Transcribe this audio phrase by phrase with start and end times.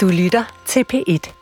[0.00, 1.32] Du lytter til P1.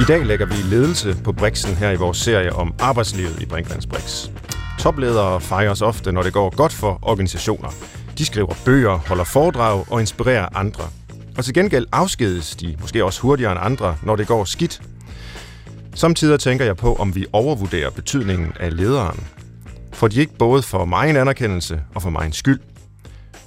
[0.00, 3.86] I dag lægger vi ledelse på Brixen her i vores serie om arbejdslivet i Brinklands
[3.86, 4.28] Brix.
[4.78, 7.68] Topledere fejres ofte, når det går godt for organisationer.
[8.18, 10.84] De skriver bøger, holder foredrag og inspirerer andre.
[11.36, 14.82] Og til gengæld afskedes de måske også hurtigere end andre, når det går skidt.
[15.94, 19.26] Samtidig tænker jeg på, om vi overvurderer betydningen af lederen.
[19.92, 22.60] For de ikke både for mig en anerkendelse og for mig en skyld.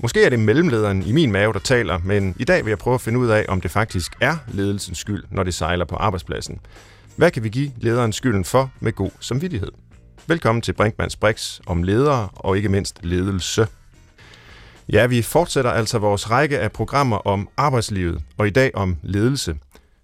[0.04, 2.94] Måske er det mellemlederen i min mave, der taler, men i dag vil jeg prøve
[2.94, 6.60] at finde ud af, om det faktisk er ledelsens skyld, når det sejler på arbejdspladsen.
[7.16, 9.72] Hvad kan vi give lederen skylden for med god samvittighed?
[10.28, 13.68] Velkommen til Brinkmanns Brix om ledere og ikke mindst ledelse.
[14.90, 19.56] Ja, vi fortsætter altså vores række af programmer om arbejdslivet, og i dag om ledelse.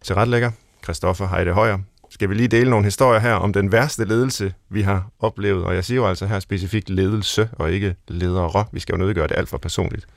[0.04, 0.52] Til retlægger,
[0.84, 1.78] Christoffer Heide Højer,
[2.20, 5.64] skal vi lige dele nogle historier her om den værste ledelse, vi har oplevet.
[5.64, 8.66] Og jeg siger jo altså her specifikt ledelse, og ikke ledere.
[8.72, 10.08] Vi skal jo nødt gøre det alt for personligt.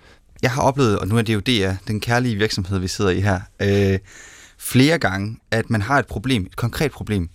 [0.43, 3.21] Jeg har oplevet, og nu er det jo det, den kærlige virksomhed, vi sidder i
[3.21, 3.99] her, øh,
[4.59, 7.29] flere gange, at man har et problem, et konkret problem.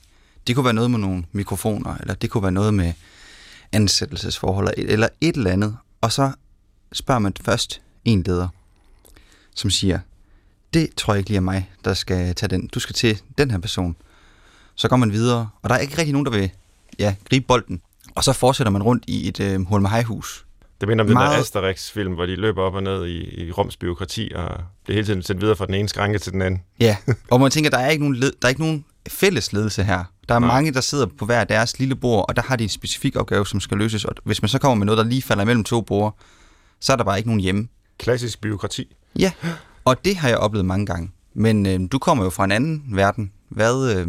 [0.48, 2.94] Det kunne være noget med nogle mikrofoner, eller det kunne være noget med
[3.72, 5.78] ansættelsesforhold, eller et eller andet.
[6.02, 6.32] Og så
[6.92, 8.48] spørger man først en leder,
[9.56, 10.00] som siger,
[10.74, 12.68] det tror jeg ikke lige er mig, der skal tage den.
[12.68, 13.96] Du skal til den her person
[14.78, 16.52] så går man videre, og der er ikke rigtig nogen, der vil
[17.00, 17.82] ja, gribe bolden.
[18.16, 20.46] Og så fortsætter man rundt i et øh, hus.
[20.82, 21.30] Det minder om Meget...
[21.30, 24.50] den der Asterix-film, hvor de løber op og ned i, i Roms byråkrati, og
[24.88, 26.62] det er hele tiden sendt videre fra den ene skranke til den anden.
[26.80, 26.98] Ja,
[27.32, 30.04] og man tænker, der er ikke nogen, led, der er ikke nogen fælles ledelse her.
[30.30, 30.48] Der er Nej.
[30.48, 33.48] mange, der sidder på hver deres lille bord, og der har de en specifik opgave,
[33.48, 34.06] som skal løses.
[34.06, 36.18] Og hvis man så kommer med noget, der lige falder imellem to bord,
[36.80, 37.68] så er der bare ikke nogen hjemme.
[37.98, 38.96] Klassisk byråkrati.
[39.20, 39.32] Ja,
[39.86, 41.12] og det har jeg oplevet mange gange.
[41.34, 43.32] Men øh, du kommer jo fra en anden verden.
[43.50, 44.08] Hvad, øh,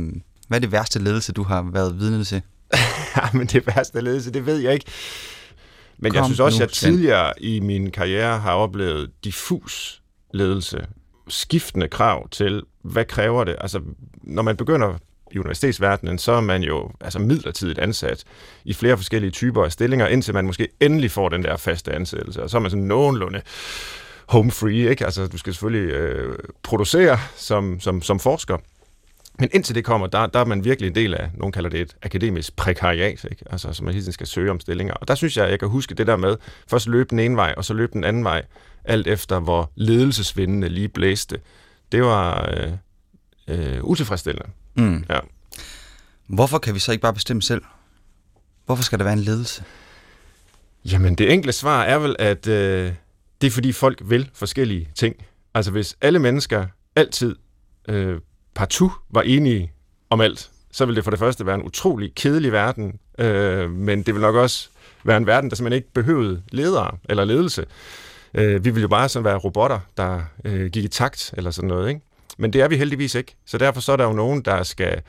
[0.48, 2.42] hvad er det værste ledelse, du har været vidne til?
[3.16, 4.86] ja, men det værste ledelse, det ved jeg ikke.
[5.98, 10.02] Men Kom jeg synes også, at jeg tidligere i min karriere har oplevet diffus
[10.34, 10.86] ledelse.
[11.28, 13.56] Skiftende krav til, hvad kræver det?
[13.60, 13.80] Altså,
[14.22, 14.98] når man begynder
[15.32, 18.24] i universitetsverdenen, så er man jo altså midlertidigt ansat
[18.64, 22.42] i flere forskellige typer af stillinger, indtil man måske endelig får den der faste ansættelse.
[22.42, 23.42] Og så er man sådan nogenlunde
[24.28, 25.04] home free, ikke?
[25.04, 28.58] Altså, du skal selvfølgelig øh, producere som, som, som forsker,
[29.38, 31.80] men indtil det kommer, der, der er man virkelig en del af, nogen kalder det
[31.80, 33.44] et akademisk prekariat, ikke?
[33.50, 34.94] Altså, så man hele tiden skal søge om stillinger.
[34.94, 36.36] Og der synes jeg, jeg kan huske det der med,
[36.70, 38.42] først løbe den ene vej, og så løbe den anden vej,
[38.84, 41.40] alt efter hvor ledelsesvindene lige blæste.
[41.92, 42.72] Det var øh,
[43.48, 44.48] øh, utilfredsstillende.
[44.74, 45.04] Mm.
[45.10, 45.18] Ja.
[46.26, 47.62] Hvorfor kan vi så ikke bare bestemme selv?
[48.66, 49.64] Hvorfor skal der være en ledelse?
[50.84, 52.92] Jamen, det enkle svar er vel, at øh,
[53.40, 55.16] det er fordi folk vil forskellige ting.
[55.54, 56.66] Altså, hvis alle mennesker
[56.96, 57.36] altid
[57.88, 58.20] øh,
[58.58, 59.72] partout var enige
[60.10, 64.02] om alt, så ville det for det første være en utrolig kedelig verden, øh, men
[64.02, 64.68] det vil nok også
[65.04, 67.64] være en verden, der simpelthen ikke behøvede ledere eller ledelse.
[68.34, 71.68] Øh, vi ville jo bare sådan være robotter, der øh, gik i takt eller sådan
[71.68, 72.00] noget, ikke?
[72.38, 73.36] Men det er vi heldigvis ikke.
[73.46, 75.00] Så derfor så er der jo nogen, der skal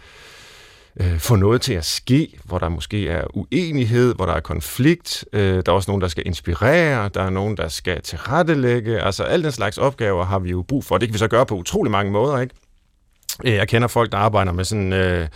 [1.02, 5.26] øh, få noget til at ske, hvor der måske er uenighed, hvor der er konflikt.
[5.34, 9.00] Øh, der er også nogen, der skal inspirere, der er nogen, der skal tilrettelægge.
[9.00, 10.98] Altså alle den slags opgaver har vi jo brug for.
[10.98, 12.56] Det kan vi så gøre på utrolig mange måder, ikke?
[13.46, 15.28] Øh, jeg kender folk, der arbejder med sådan øh,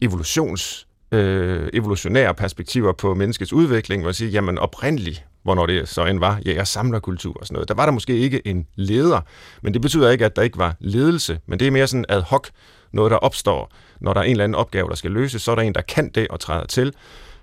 [0.00, 6.04] evolutions, øh, evolutionære perspektiver på menneskets udvikling, hvor jeg siger, jamen oprindeligt, hvornår det så
[6.04, 7.68] end var, ja, jeg samler kultur og sådan noget.
[7.68, 9.20] Der var der måske ikke en leder,
[9.62, 12.22] men det betyder ikke, at der ikke var ledelse, men det er mere sådan ad
[12.22, 12.46] hoc,
[12.92, 15.54] noget der opstår, når der er en eller anden opgave, der skal løses, så er
[15.54, 16.92] der en, der kan det og træder til,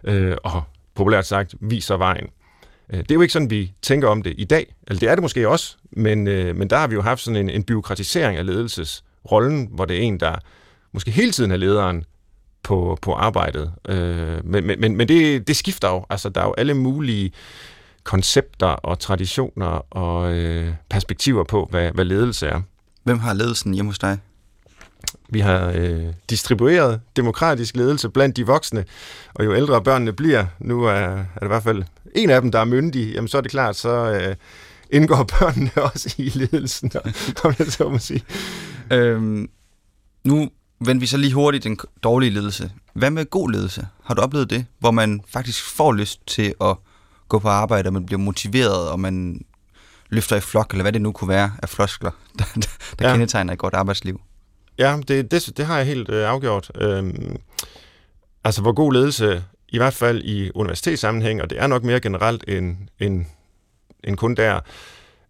[0.03, 0.63] øh, og
[0.95, 2.27] populært sagt, viser vejen.
[2.89, 4.75] Øh, det er jo ikke sådan, vi tænker om det i dag.
[4.87, 7.37] Eller det er det måske også, men, øh, men der har vi jo haft sådan
[7.37, 10.35] en, en byråkratisering af ledelses rollen, hvor det er en, der
[10.91, 12.03] måske hele tiden er lederen
[12.63, 13.73] på, på arbejdet.
[13.89, 16.05] Øh, men men, men det, det skifter jo.
[16.09, 17.31] Altså, der er jo alle mulige
[18.03, 22.61] koncepter og traditioner og øh, perspektiver på, hvad, hvad ledelse er.
[23.03, 24.17] Hvem har ledelsen hjemme hos dig?
[25.29, 28.85] Vi har øh, distribueret demokratisk ledelse blandt de voksne,
[29.33, 31.83] og jo ældre børnene bliver, nu er, er det i hvert fald
[32.15, 34.35] en af dem, der er myndig, jamen så er det klart, så øh,
[34.93, 36.91] indgår børnene også i ledelsen,
[37.43, 38.23] om jeg så må sige.
[38.91, 39.49] Øhm,
[40.23, 40.49] nu
[40.79, 42.71] vender vi så lige hurtigt den dårlige ledelse.
[42.93, 43.87] Hvad med god ledelse?
[44.03, 46.77] Har du oplevet det, hvor man faktisk får lyst til at
[47.27, 49.41] gå på arbejde, og man bliver motiveret, og man
[50.09, 52.67] løfter i flok, eller hvad det nu kunne være af floskler, der, der,
[52.99, 53.13] der ja.
[53.13, 54.21] kendetegner et godt arbejdsliv?
[54.77, 56.71] Ja, det, det, det har jeg helt øh, afgjort.
[56.81, 57.35] Øhm,
[58.43, 62.43] altså, hvor god ledelse, i hvert fald i universitetssammenhæng, og det er nok mere generelt
[62.47, 63.25] end, end,
[64.03, 64.59] end kun der,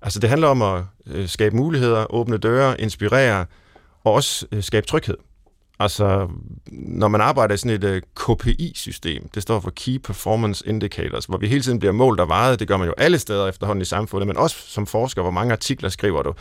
[0.03, 3.45] Altså det handler om at øh, skabe muligheder, åbne døre, inspirere
[4.03, 5.17] og også øh, skabe tryghed.
[5.79, 6.27] Altså,
[6.71, 11.37] når man arbejder i sådan et øh, KPI-system, det står for Key Performance Indicators, hvor
[11.37, 13.85] vi hele tiden bliver målt og vejet, det gør man jo alle steder efterhånden i
[13.85, 16.33] samfundet, men også som forsker, hvor mange artikler skriver du?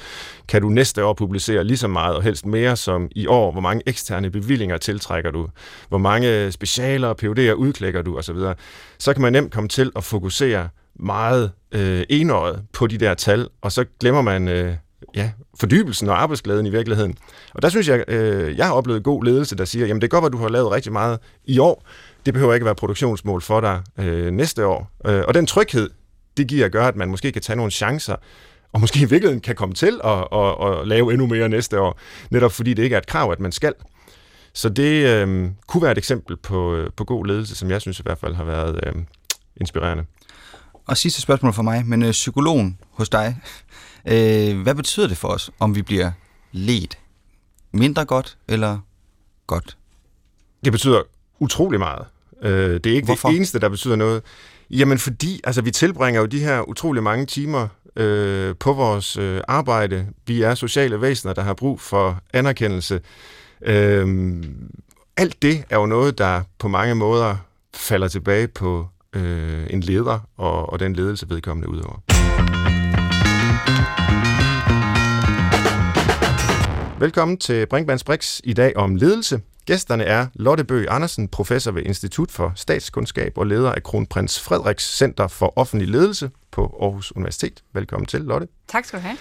[0.48, 3.52] Kan du næste år publicere lige så meget, og helst mere som i år?
[3.52, 5.48] Hvor mange eksterne bevillinger tiltrækker du?
[5.88, 8.16] Hvor mange øh, specialer og PUD'er udklækker du?
[8.16, 8.54] Og så, videre.
[8.98, 10.68] så kan man nemt komme til at fokusere
[11.02, 14.74] meget øh, enøjet på de der tal, og så glemmer man øh,
[15.14, 17.14] ja, fordybelsen og arbejdsglæden i virkeligheden.
[17.54, 20.10] Og der synes jeg, øh, jeg har oplevet god ledelse, der siger, jamen det er
[20.10, 21.86] godt at du har lavet rigtig meget i år,
[22.26, 24.90] det behøver ikke være produktionsmål for dig øh, næste år.
[25.06, 25.90] Øh, og den tryghed,
[26.36, 28.16] det giver at gøre, at man måske kan tage nogle chancer,
[28.72, 32.00] og måske i virkeligheden kan komme til at, at, at lave endnu mere næste år,
[32.30, 33.74] netop fordi det ikke er et krav, at man skal.
[34.54, 38.00] Så det øh, kunne være et eksempel på, øh, på god ledelse, som jeg synes
[38.00, 38.92] i hvert fald har været øh,
[39.56, 40.04] inspirerende.
[40.86, 43.36] Og sidste spørgsmål for mig, men øh, psykologen hos dig,
[44.12, 46.10] øh, hvad betyder det for os, om vi bliver
[46.52, 46.98] ledt
[47.72, 48.78] mindre godt eller
[49.46, 49.76] godt?
[50.64, 51.02] Det betyder
[51.38, 52.06] utrolig meget.
[52.42, 53.28] Øh, det er ikke Hvorfor?
[53.28, 54.22] det eneste, der betyder noget.
[54.70, 59.40] Jamen fordi, altså vi tilbringer jo de her utrolig mange timer øh, på vores øh,
[59.48, 60.06] arbejde.
[60.26, 63.00] Vi er sociale væsener, der har brug for anerkendelse.
[63.62, 64.42] Øh,
[65.16, 67.36] alt det er jo noget, der på mange måder
[67.74, 72.02] falder tilbage på øh, en leder og, og den ledelse vedkommende udøver.
[76.98, 79.40] Velkommen til Brinkmanns Brix i dag om ledelse.
[79.66, 84.96] Gæsterne er Lotte Bøg Andersen, professor ved Institut for Statskundskab og leder af Kronprins Frederiks
[84.96, 87.62] Center for Offentlig Ledelse på Aarhus Universitet.
[87.72, 88.48] Velkommen til, Lotte.
[88.68, 89.16] Tak skal du have.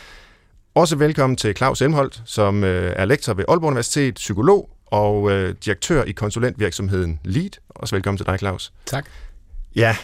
[0.76, 5.56] Også velkommen til Claus Elmholdt, som øh, er lektor ved Aalborg Universitet, psykolog og øh,
[5.66, 7.52] direktør i konsulentvirksomheden LEAD.
[7.70, 8.74] Også velkommen til dig, Claus.
[8.86, 9.06] Tak.
[9.76, 9.96] Ja,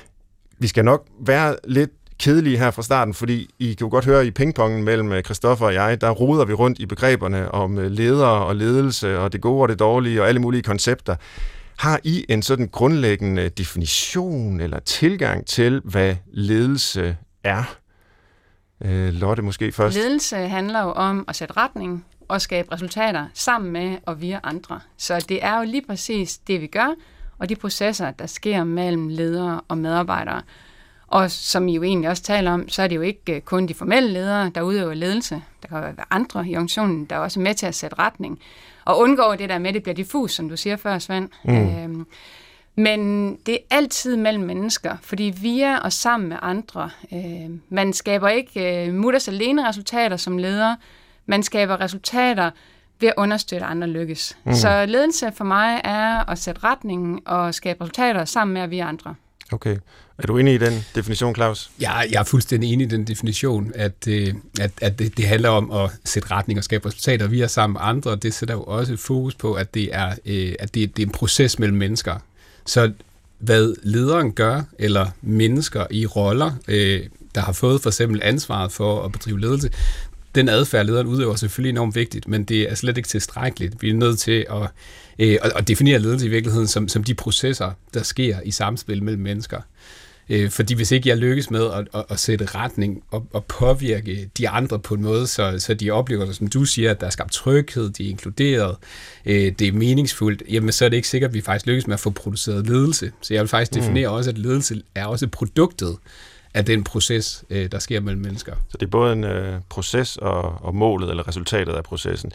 [0.58, 4.28] vi skal nok være lidt kedelige her fra starten, fordi I kan jo godt høre
[4.28, 7.92] i pingpongen mellem øh, Christoffer og jeg, der roder vi rundt i begreberne om øh,
[7.92, 11.16] ledere og ledelse og det gode og det dårlige og alle mulige koncepter.
[11.78, 17.78] Har I en sådan grundlæggende definition eller tilgang til, hvad ledelse er?
[18.86, 19.98] Øh, Lotte måske først.
[19.98, 24.80] Ledelse handler jo om at sætte retning og skabe resultater sammen med og via andre.
[24.98, 26.96] Så det er jo lige præcis det, vi gør,
[27.40, 30.42] og de processer, der sker mellem ledere og medarbejdere.
[31.08, 33.68] Og som I jo egentlig også taler om, så er det jo ikke øh, kun
[33.68, 35.42] de formelle ledere, der udøver ledelse.
[35.62, 38.40] Der kan jo være andre i organisationen, der er også med til at sætte retning.
[38.86, 41.30] Og undgå det der med, at det bliver diffus, som du siger før, Svend.
[41.44, 41.54] Mm.
[41.54, 42.08] Øhm,
[42.76, 46.90] men det er altid mellem mennesker, fordi vi er og sammen med andre.
[47.14, 50.76] Øh, man skaber ikke øh, mutters alene resultater som leder.
[51.26, 52.52] Man skaber resultater
[53.00, 54.38] ved at understøtte andre lykkes.
[54.44, 54.54] Mm.
[54.54, 58.80] Så ledelse for mig er at sætte retningen og skabe resultater sammen med at vi
[58.80, 59.16] andre.
[59.52, 59.78] Okay.
[60.18, 61.72] Er du enig i den definition, Claus?
[61.80, 65.50] Jeg, jeg er fuldstændig enig i den definition, at, øh, at, at det, det handler
[65.50, 67.28] om at sætte retning og skabe resultater.
[67.28, 70.16] Vi er sammen med andre, og det sætter jo også fokus på, at det er,
[70.26, 72.16] øh, at det, det er en proces mellem mennesker.
[72.66, 72.92] Så
[73.40, 77.02] hvad lederen gør, eller mennesker i roller, øh,
[77.36, 79.70] der har fået for eksempel ansvaret for at bedrive ledelse,
[80.38, 83.82] den adfærd, lederen udøver, er selvfølgelig enormt vigtigt, men det er slet ikke tilstrækkeligt.
[83.82, 84.70] Vi er nødt til at,
[85.20, 89.22] øh, at, definere ledelse i virkeligheden som, som de processer, der sker i samspil mellem
[89.22, 89.62] mennesker.
[90.30, 94.30] Øh, fordi hvis ikke jeg lykkes med at, at, at sætte retning og, og påvirke
[94.38, 97.12] de andre på en måde, så, så de oplever, som du siger, at der er
[97.12, 98.76] skabt tryghed, de er inkluderet,
[99.26, 101.94] øh, det er meningsfuldt, jamen så er det ikke sikkert, at vi faktisk lykkes med
[101.94, 103.12] at få produceret ledelse.
[103.22, 103.82] Så jeg vil faktisk mm.
[103.82, 105.98] definere også, at ledelse er også produktet
[106.58, 108.56] af den proces, øh, der sker mellem mennesker.
[108.70, 112.32] Så det er både en øh, proces og, og målet eller resultatet af processen.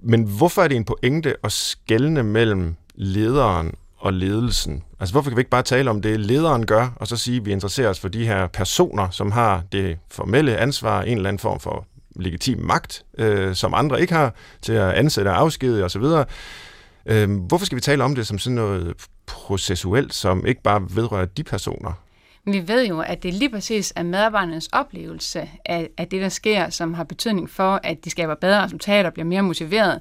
[0.00, 4.82] Men hvorfor er det en pointe at skelne mellem lederen og ledelsen?
[5.00, 7.46] Altså hvorfor kan vi ikke bare tale om det, lederen gør, og så sige, at
[7.46, 11.40] vi interesserer os for de her personer, som har det formelle ansvar, en eller anden
[11.40, 11.86] form for
[12.16, 16.04] legitim magt, øh, som andre ikke har, til at ansætte og afskedige osv.
[17.06, 18.94] Øh, hvorfor skal vi tale om det som sådan noget
[19.26, 21.92] processuelt, som ikke bare vedrører de personer?
[22.52, 26.70] Vi ved jo, at det lige præcis er medarbejdernes oplevelse af, af det, der sker,
[26.70, 30.00] som har betydning for, at de skaber bedre resultater og bliver mere motiveret.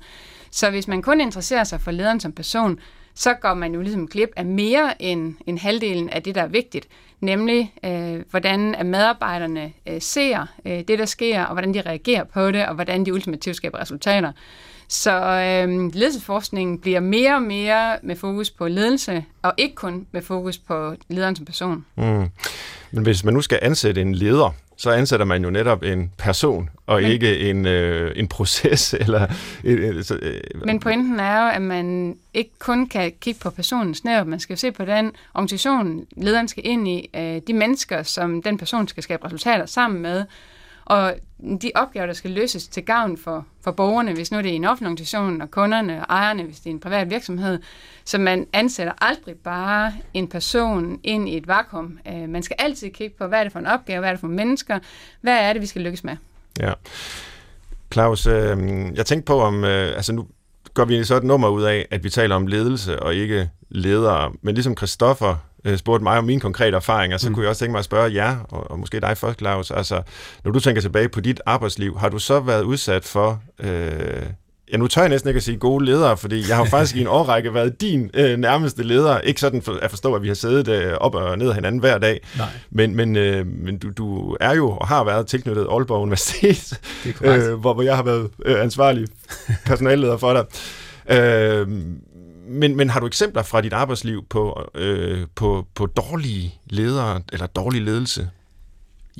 [0.51, 2.79] Så hvis man kun interesserer sig for lederen som person,
[3.15, 6.47] så går man jo ligesom glip af mere end, end halvdelen af det, der er
[6.47, 6.87] vigtigt,
[7.19, 12.23] nemlig øh, hvordan at medarbejderne øh, ser øh, det, der sker, og hvordan de reagerer
[12.23, 14.31] på det, og hvordan de ultimativt skaber resultater.
[14.89, 20.21] Så øh, ledelsesforskningen bliver mere og mere med fokus på ledelse, og ikke kun med
[20.21, 21.85] fokus på lederen som person.
[21.95, 22.29] Mm.
[22.91, 26.69] Men hvis man nu skal ansætte en leder, så ansætter man jo netop en person,
[26.85, 28.93] og Men, ikke en, øh, en proces.
[28.99, 29.27] Eller,
[29.63, 30.41] øh, så, øh.
[30.65, 34.57] Men pointen er jo, at man ikke kun kan kigge på personen snævert, man skal
[34.57, 39.03] se på den organisation, lederen skal ind i, øh, de mennesker, som den person skal
[39.03, 40.25] skabe resultater sammen med,
[40.89, 41.15] og
[41.61, 44.65] de opgaver, der skal løses til gavn for, for borgerne, hvis nu det er en
[44.65, 47.59] offentlig organisation, og kunderne og ejerne, hvis det er en privat virksomhed.
[48.05, 51.99] Så man ansætter aldrig bare en person ind i et vakuum.
[52.07, 54.19] Øh, man skal altid kigge på, hvad er det for en opgave, hvad er det
[54.19, 54.79] for mennesker,
[55.21, 56.15] hvad er det, vi skal lykkes med.
[56.59, 56.73] Ja.
[57.93, 58.57] Claus, øh,
[58.95, 60.27] jeg tænkte på, om øh, altså nu
[60.73, 64.31] går vi så et nummer ud af, at vi taler om ledelse og ikke ledere.
[64.41, 67.35] Men ligesom Christoffer øh, spurgte mig om mine konkrete erfaringer, så mm.
[67.35, 69.71] kunne jeg også tænke mig at spørge jer, og, og måske dig først, Claus.
[69.71, 70.01] Altså,
[70.43, 74.23] når du tænker tilbage på dit arbejdsliv, har du så været udsat for øh,
[74.71, 77.01] ja, nu tør jeg næsten ikke at sige gode ledere, fordi jeg har faktisk i
[77.01, 79.19] en årrække været din øh, nærmeste leder.
[79.19, 81.79] Ikke sådan for, at forstå, at vi har siddet øh, op og ned af hinanden
[81.79, 82.47] hver dag, Nej.
[82.71, 86.79] men, men, øh, men du, du er jo og har været tilknyttet Aalborg Universitet,
[87.21, 89.07] øh, hvor, hvor jeg har været øh, ansvarlig
[89.65, 90.45] personalleder for dig.
[91.17, 91.67] Øh,
[92.49, 97.47] men, men har du eksempler fra dit arbejdsliv på, øh, på, på dårlige ledere eller
[97.47, 98.29] dårlig ledelse?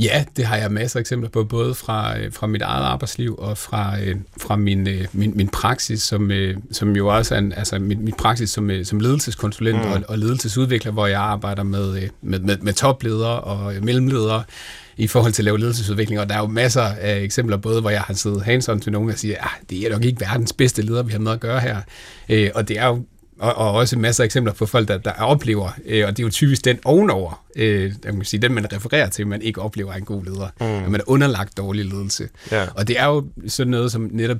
[0.01, 3.35] Ja, det har jeg masser af eksempler på, både fra, øh, fra mit eget arbejdsliv
[3.37, 6.31] og fra, øh, fra min, øh, min, min praksis, som,
[6.71, 9.91] som jo også er en, altså min, min praksis som, som ledelseskonsulent mm.
[9.91, 14.43] og, og ledelsesudvikler, hvor jeg arbejder med, med, med, med topledere og mellemledere
[14.97, 17.89] i forhold til at lave ledelsesudvikling, og der er jo masser af eksempler, både hvor
[17.89, 20.53] jeg har siddet hands til nogen, der siger, at ah, det er nok ikke verdens
[20.53, 21.81] bedste leder, vi har med at gøre her.
[22.55, 23.05] og det er jo
[23.39, 26.27] og, og også masser af eksempler på folk, der, der oplever, øh, og det er
[26.27, 30.05] jo typisk den ovenover, øh, man sige, den man refererer til, man ikke oplever en
[30.05, 30.65] god leder, mm.
[30.65, 32.29] at man er underlagt dårlig ledelse.
[32.53, 32.67] Yeah.
[32.75, 34.37] Og det er jo sådan noget, som netop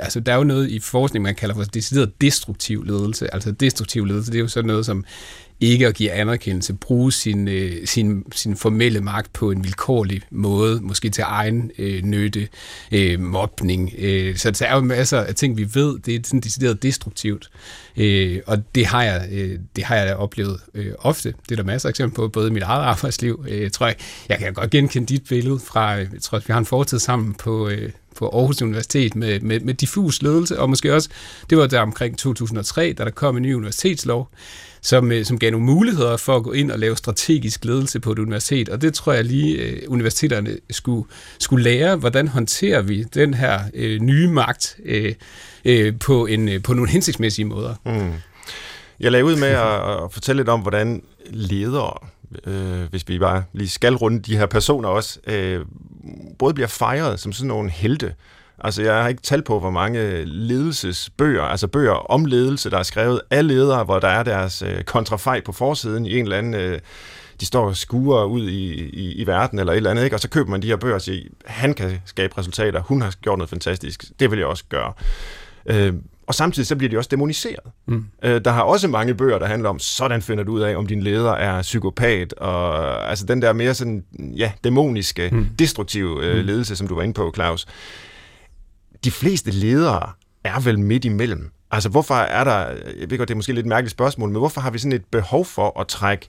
[0.00, 3.34] altså der er jo noget i forskning, man kalder for decideret destruktiv ledelse.
[3.34, 5.04] Altså destruktiv ledelse, det er jo sådan noget som
[5.62, 10.80] ikke at give anerkendelse, bruge sin, øh, sin, sin formelle magt på en vilkårlig måde,
[10.80, 12.48] måske til egen øh, nytte,
[12.92, 13.92] øh, mobning.
[13.98, 17.50] Øh, så der er jo masser af ting, vi ved, det er sådan decideret destruktivt.
[17.96, 21.34] Øh, og det har jeg, øh, det har jeg da oplevet øh, ofte.
[21.48, 23.44] Det er der masser af eksempler på, både i mit eget arbejdsliv.
[23.48, 23.96] Øh, tror, jeg,
[24.28, 27.34] jeg kan godt genkende dit billede fra, øh, jeg tror, vi har en fortid sammen
[27.34, 31.08] på, øh, på Aarhus Universitet med, med, med diffus ledelse, og måske også,
[31.50, 34.28] det var der omkring 2003, da der kom en ny universitetslov,
[34.82, 38.12] som, øh, som gav nogle muligheder for at gå ind og lave strategisk ledelse på
[38.12, 38.68] et universitet.
[38.68, 41.08] Og det tror jeg lige, øh, universiteterne skulle,
[41.38, 45.14] skulle lære, hvordan håndterer vi den her øh, nye magt øh,
[45.64, 47.74] øh, på, en, øh, på nogle hensigtsmæssige måder.
[47.86, 48.12] Mm.
[49.00, 51.94] Jeg lagde ud med at, at fortælle lidt om, hvordan ledere,
[52.46, 55.60] øh, hvis vi bare lige skal runde de her personer også, øh,
[56.38, 58.14] både bliver fejret som sådan nogle helte,
[58.58, 62.82] Altså, jeg har ikke talt på, hvor mange ledelsesbøger, altså bøger om ledelse, der er
[62.82, 66.54] skrevet af ledere, hvor der er deres øh, kontrafej på forsiden i en eller anden...
[66.54, 66.78] Øh,
[67.40, 70.16] de står og skuer ud i, i, i verden eller et eller andet, ikke?
[70.16, 73.14] og så køber man de her bøger og siger, han kan skabe resultater, hun har
[73.22, 74.92] gjort noget fantastisk, det vil jeg også gøre.
[75.66, 75.94] Øh,
[76.26, 77.72] og samtidig så bliver de også demoniseret.
[77.86, 78.04] Mm.
[78.22, 80.86] Øh, der har også mange bøger, der handler om, sådan finder du ud af, om
[80.86, 85.46] din leder er psykopat, og altså den der mere sådan, ja, dæmoniske, mm.
[85.58, 86.46] destruktive øh, mm.
[86.46, 87.66] ledelse, som du var inde på, Claus
[89.04, 90.12] de fleste ledere
[90.44, 91.50] er vel midt imellem.
[91.70, 92.58] Altså, hvorfor er der,
[93.00, 94.92] jeg ved godt, det er måske lidt et mærkeligt spørgsmål, men hvorfor har vi sådan
[94.92, 96.28] et behov for at trække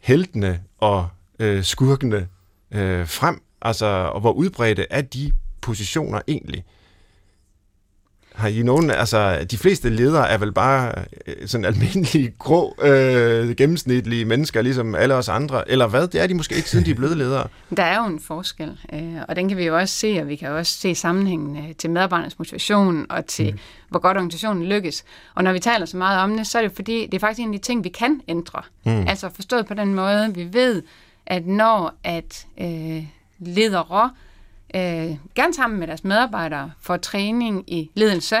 [0.00, 1.08] heltene og
[1.38, 2.28] øh, skurkene
[2.70, 3.42] øh, frem?
[3.62, 6.64] Altså, og hvor udbredte er de positioner egentlig?
[8.34, 10.92] Har I nogen, altså de fleste ledere er vel bare
[11.26, 16.08] øh, sådan almindelige, grå, øh, gennemsnitlige mennesker, ligesom alle os andre, eller hvad?
[16.08, 17.48] Det er de måske ikke, siden de er blevet ledere.
[17.76, 20.36] Der er jo en forskel, øh, og den kan vi jo også se, og vi
[20.36, 23.58] kan også se sammenhængen øh, til medarbejdernes motivation og til, mm.
[23.88, 25.04] hvor godt organisationen lykkes.
[25.34, 27.40] Og når vi taler så meget om det, så er det fordi, det er faktisk
[27.40, 28.62] en af de ting, vi kan ændre.
[28.86, 29.06] Mm.
[29.08, 30.82] Altså forstået på den måde, vi ved,
[31.26, 33.04] at når at øh,
[33.38, 34.10] ledere
[34.74, 38.36] øh, gerne sammen med deres medarbejdere får træning i ledelse,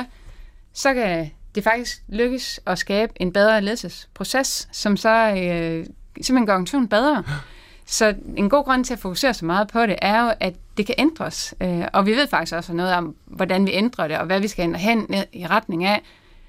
[0.72, 5.86] så kan det faktisk lykkes at skabe en bedre ledelsesproces, som så øh,
[6.16, 7.22] simpelthen gør organisationen bedre.
[7.86, 10.86] Så en god grund til at fokusere så meget på det, er jo, at det
[10.86, 11.54] kan ændres.
[11.60, 14.48] Øh, og vi ved faktisk også noget om, hvordan vi ændrer det, og hvad vi
[14.48, 16.02] skal ændre hen i retning af.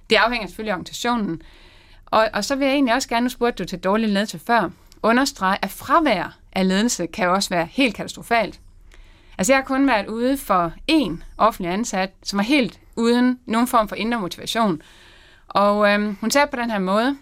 [0.09, 1.41] Det afhænger selvfølgelig af organisationen.
[2.05, 4.69] Og, og så vil jeg egentlig også gerne, nu spurgte du til dårlig ledelse før,
[5.03, 8.59] understrege, at fravær af ledelse kan jo også være helt katastrofalt.
[9.37, 13.67] Altså jeg har kun været ude for én offentlig ansat, som var helt uden nogen
[13.67, 14.81] form for indre motivation.
[15.47, 17.17] Og øhm, hun sagde på den her måde,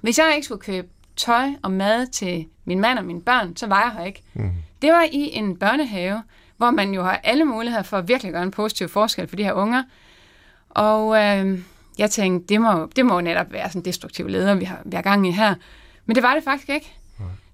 [0.00, 3.66] hvis jeg ikke skulle købe tøj og mad til min mand og mine børn, så
[3.66, 4.22] var jeg her ikke.
[4.34, 4.50] Mm.
[4.82, 6.22] Det var i en børnehave,
[6.56, 9.44] hvor man jo har alle muligheder for at virkelig gøre en positiv forskel for de
[9.44, 9.82] her unger.
[10.70, 11.64] Og øhm,
[11.98, 14.96] jeg tænkte, det må, det må netop være sådan en destruktiv leder, vi har, vi
[14.96, 15.54] har gang i her.
[16.06, 16.97] Men det var det faktisk ikke.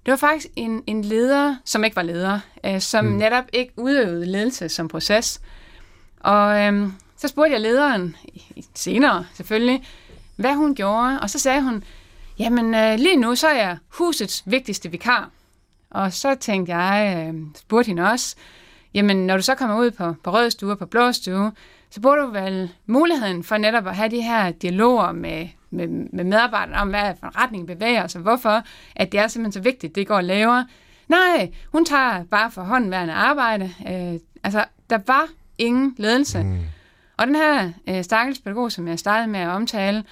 [0.05, 3.11] Det var faktisk en, en leder, som ikke var leder, øh, som mm.
[3.11, 5.41] netop ikke udøvede ledelse som proces.
[6.19, 8.15] Og øh, så spurgte jeg lederen,
[8.73, 9.87] senere selvfølgelig,
[10.35, 11.83] hvad hun gjorde, og så sagde hun,
[12.39, 15.29] jamen øh, lige nu så er jeg husets vigtigste vikar.
[15.89, 18.35] Og så tænkte jeg, øh, spurgte hende også,
[18.93, 21.51] jamen når du så kommer ud på, på rød stue på blå stue,
[21.89, 26.23] så bruger du vel muligheden for netop at have de her dialoger med, med, med
[26.23, 28.61] medarbejderne om, hvad for en retning bevæger os, og hvorfor
[28.95, 30.63] at det er simpelthen så vigtigt, det går og laver.
[31.07, 33.65] Nej, hun tager bare for håndværende arbejde.
[33.65, 35.27] Øh, altså, der var
[35.57, 36.43] ingen ledelse.
[36.43, 36.59] Mm.
[37.17, 40.03] Og den her øh, stakkels pædagog, som jeg startede med at omtale,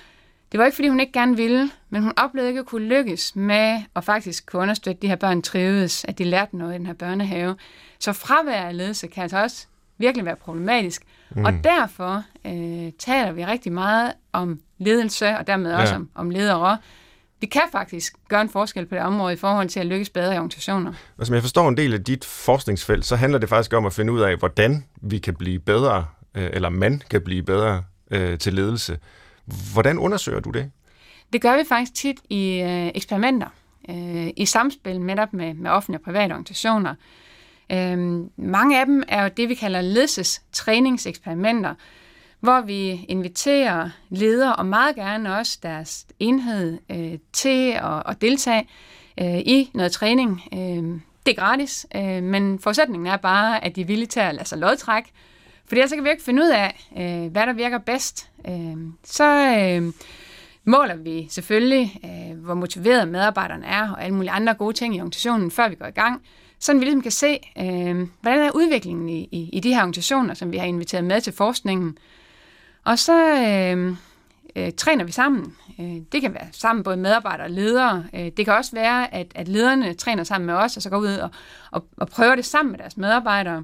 [0.52, 3.36] det var ikke, fordi hun ikke gerne ville, men hun oplevede ikke at kunne lykkes
[3.36, 6.78] med at faktisk kunne understøtte, at de her børn trivedes, at de lærte noget i
[6.78, 7.56] den her børnehave.
[8.00, 9.68] Så fravær af ledelse kan altså også
[9.98, 11.04] virkelig være problematisk.
[11.36, 11.46] Mm.
[11.46, 15.82] Og derfor øh, taler vi rigtig meget om ledelse, og dermed ja.
[15.82, 16.78] også om, om ledere.
[17.42, 20.34] Vi kan faktisk gøre en forskel på det område i forhold til at lykkes bedre
[20.34, 20.94] i organisationer.
[21.18, 23.94] Og som jeg forstår en del af dit forskningsfelt, så handler det faktisk om at
[23.94, 28.38] finde ud af, hvordan vi kan blive bedre, øh, eller man kan blive bedre øh,
[28.38, 29.00] til ledelse.
[29.74, 30.72] Hvordan undersøger du det?
[31.34, 33.48] Det gør vi faktisk tit i øh, eksperimenter,
[33.90, 36.96] øh, i samspil netop med, med offentlige og private organisationer.
[37.74, 41.74] Øhm, mange af dem er jo det, vi kalder ledelsestræningseksperimenter,
[42.40, 48.68] hvor vi inviterer ledere og meget gerne også deres enhed øh, til at, at deltage
[49.20, 50.42] øh, i noget træning.
[50.54, 54.36] Øh, det er gratis, øh, men forudsætningen er bare, at de er villige til at
[54.36, 55.10] lade sig lodtrække,
[55.66, 58.30] fordi ellers kan vi ikke finde ud af, øh, hvad der virker bedst.
[58.48, 59.94] Øh, så øh,
[60.66, 65.00] måler vi selvfølgelig, øh, hvor motiverede medarbejderne er, og alle mulige andre gode ting i
[65.00, 66.22] organisationen, før vi går i gang.
[66.64, 70.34] Så vi ligesom kan se, øh, hvordan er udviklingen i, i, i de her organisationer,
[70.34, 71.98] som vi har inviteret med til forskningen.
[72.84, 73.96] Og så øh,
[74.56, 75.56] øh, træner vi sammen.
[75.80, 78.06] Øh, det kan være sammen både medarbejdere og ledere.
[78.14, 80.98] Øh, det kan også være, at, at lederne træner sammen med os, og så går
[80.98, 81.30] ud og,
[81.72, 83.64] og, og prøver det sammen med deres medarbejdere.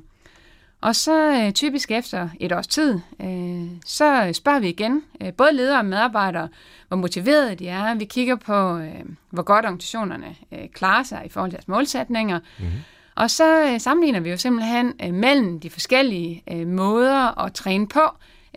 [0.82, 5.54] Og så øh, typisk efter et års tid, øh, så spørger vi igen, øh, både
[5.54, 6.50] ledere og medarbejdere,
[6.88, 7.96] hvor motiverede de er.
[7.96, 12.40] Vi kigger på, øh, hvor godt organisationerne øh, klarer sig i forhold til deres målsætninger.
[12.60, 12.74] Mm-hmm.
[13.16, 17.88] Og så øh, sammenligner vi jo simpelthen øh, mellem de forskellige øh, måder at træne
[17.88, 18.02] på,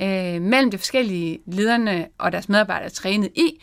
[0.03, 3.63] øh, mellem de forskellige lederne og deres medarbejdere trænet i.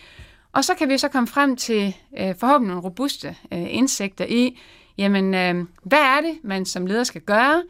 [0.54, 4.60] Og så kan vi så komme frem til øh, forhåbentlig nogle robuste øh, indsigter i,
[4.98, 7.64] jamen, øh, hvad er det, man som leder skal gøre,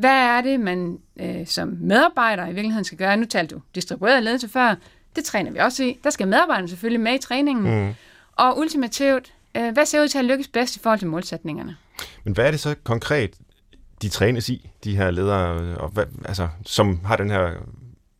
[0.00, 3.16] hvad er det, man øh, som medarbejder i virkeligheden skal gøre?
[3.16, 4.74] Nu talte du distribueret ledelse før.
[5.16, 5.98] Det træner vi også i.
[6.04, 7.86] Der skal medarbejderne selvfølgelig med i træningen.
[7.86, 7.94] Mm.
[8.32, 11.76] Og ultimativt, øh, hvad ser ud til at lykkes bedst i forhold til målsætningerne?
[12.24, 13.30] Men hvad er det så konkret,
[14.02, 17.50] de trænes i, de her ledere, og hvad, altså, som har den her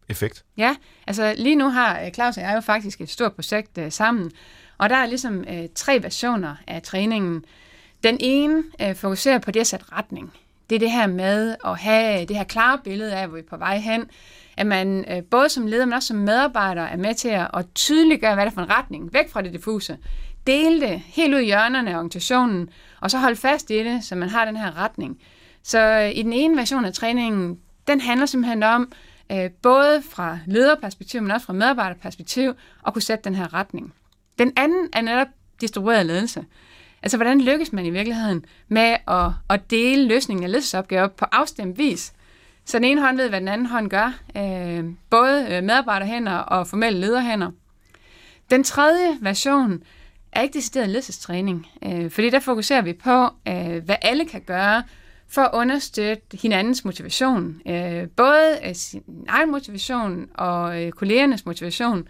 [0.09, 0.44] effekt?
[0.57, 0.76] Ja,
[1.07, 4.31] altså lige nu har øh, Claus og jeg jo faktisk et stort projekt øh, sammen,
[4.78, 7.44] og der er ligesom øh, tre versioner af træningen.
[8.02, 10.33] Den ene øh, fokuserer på det at sætte retning
[10.70, 13.50] det er det her med at have det her klare billede af, hvor vi er
[13.50, 14.04] på vej hen,
[14.56, 18.35] at man øh, både som leder, men også som medarbejder er med til at, tydeliggøre,
[18.35, 19.98] hvad det er for en retning, væk fra det diffuse.
[20.46, 22.68] Dele det helt ud i hjørnerne af organisationen,
[23.00, 25.18] og så holde fast i det, så man har den her retning.
[25.62, 28.92] Så øh, i den ene version af træningen, den handler simpelthen om,
[29.33, 32.52] øh, både fra lederperspektiv, men også fra medarbejderperspektiv,
[32.87, 33.94] at kunne sætte den her retning.
[34.38, 35.28] Den anden er netop
[35.61, 36.44] distribueret ledelse.
[37.02, 41.78] Altså, hvordan lykkes man i virkeligheden med at, at dele løsningen af ledelsesopgaver på afstemt
[41.78, 42.12] vis?
[42.64, 44.18] Så den ene hånd ved, hvad den anden hånd gør.
[44.36, 47.50] Øh, både øh, medarbejderhænder og formelle lederhænder.
[48.50, 49.82] Den tredje version
[50.32, 54.82] er ikke decideret ledelsestræning, øh, fordi der fokuserer vi på, øh, hvad alle kan gøre
[55.28, 57.60] for at understøtte hinandens motivation.
[57.66, 62.08] Øh, både øh, sin egen motivation og øh, kollegernes motivation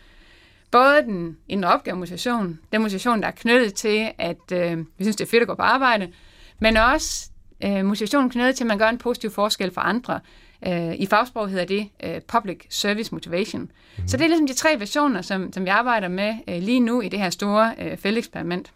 [0.70, 5.16] både den indre opgave motivation, den motivation, der er knyttet til, at øh, vi synes,
[5.16, 6.08] det er fedt at gå på arbejde,
[6.58, 7.30] men også
[7.64, 10.20] øh, motivationen knyttet til, at man gør en positiv forskel for andre.
[10.66, 13.62] Øh, I fagsprog hedder det øh, Public Service Motivation.
[13.62, 14.08] Mm-hmm.
[14.08, 17.00] Så det er ligesom de tre versioner, som, som vi arbejder med øh, lige nu
[17.00, 18.72] i det her store øh, felteksperiment.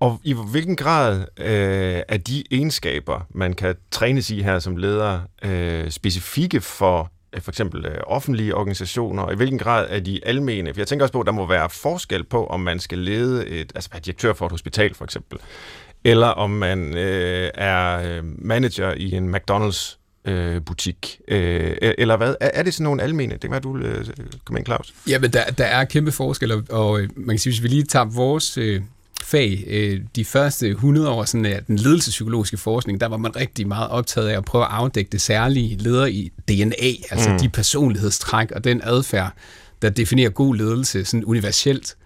[0.00, 5.20] Og i hvilken grad øh, er de egenskaber, man kan trænes i her som leder,
[5.42, 10.74] øh, specifikke for for eksempel øh, offentlige organisationer, og i hvilken grad er de almene?
[10.74, 13.46] For jeg tænker også på, at der må være forskel på, om man skal lede
[13.48, 15.38] et, altså være direktør for et hospital for eksempel,
[16.04, 22.16] eller om man øh, er øh, manager i en McDonald's øh, butik, øh, e-, eller
[22.16, 22.34] hvad?
[22.40, 23.32] Er, er det sådan nogle almene?
[23.32, 24.06] Det kan være, du øh,
[24.44, 24.94] kommer ind, Claus.
[25.08, 27.82] Jamen, der, der er kæmpe forskel, og, og øh, man kan sige, hvis vi lige
[27.82, 28.82] tager vores øh,
[29.26, 29.64] fag.
[29.66, 33.88] Øh, de første 100 år sådan, af den ledelsespsykologiske forskning, der var man rigtig meget
[33.88, 37.38] optaget af at prøve at afdække det særlige leder i DNA, altså mm.
[37.38, 39.32] de personlighedstræk og den adfærd,
[39.82, 41.96] der definerer god ledelse sådan universelt.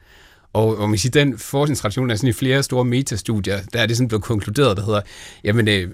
[0.52, 3.96] Og, og man siger, den forskningstradition er sådan i flere store metastudier, der er det
[3.96, 5.00] sådan blevet konkluderet, der hedder,
[5.44, 5.88] jamen øh,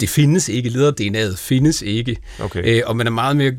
[0.00, 2.16] det findes ikke, leder-DNA'et findes ikke.
[2.40, 2.62] Okay.
[2.64, 3.52] Øh, og man er meget mere,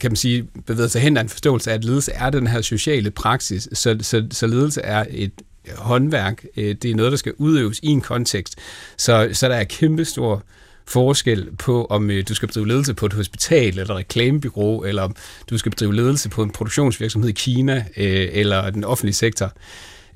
[0.00, 2.60] kan man sige, bevæget sig hen af en forståelse af, at ledelse er den her
[2.60, 5.32] sociale praksis, så, så, så ledelse er et
[5.76, 6.44] håndværk.
[6.56, 8.56] Øh, det er noget, der skal udøves i en kontekst.
[8.96, 10.42] Så, så der er kæmpestor
[10.86, 15.02] forskel på, om øh, du skal bedrive ledelse på et hospital, eller et reklamebyrå, eller
[15.02, 15.16] om
[15.50, 19.52] du skal bedrive ledelse på en produktionsvirksomhed i Kina, øh, eller den offentlige sektor.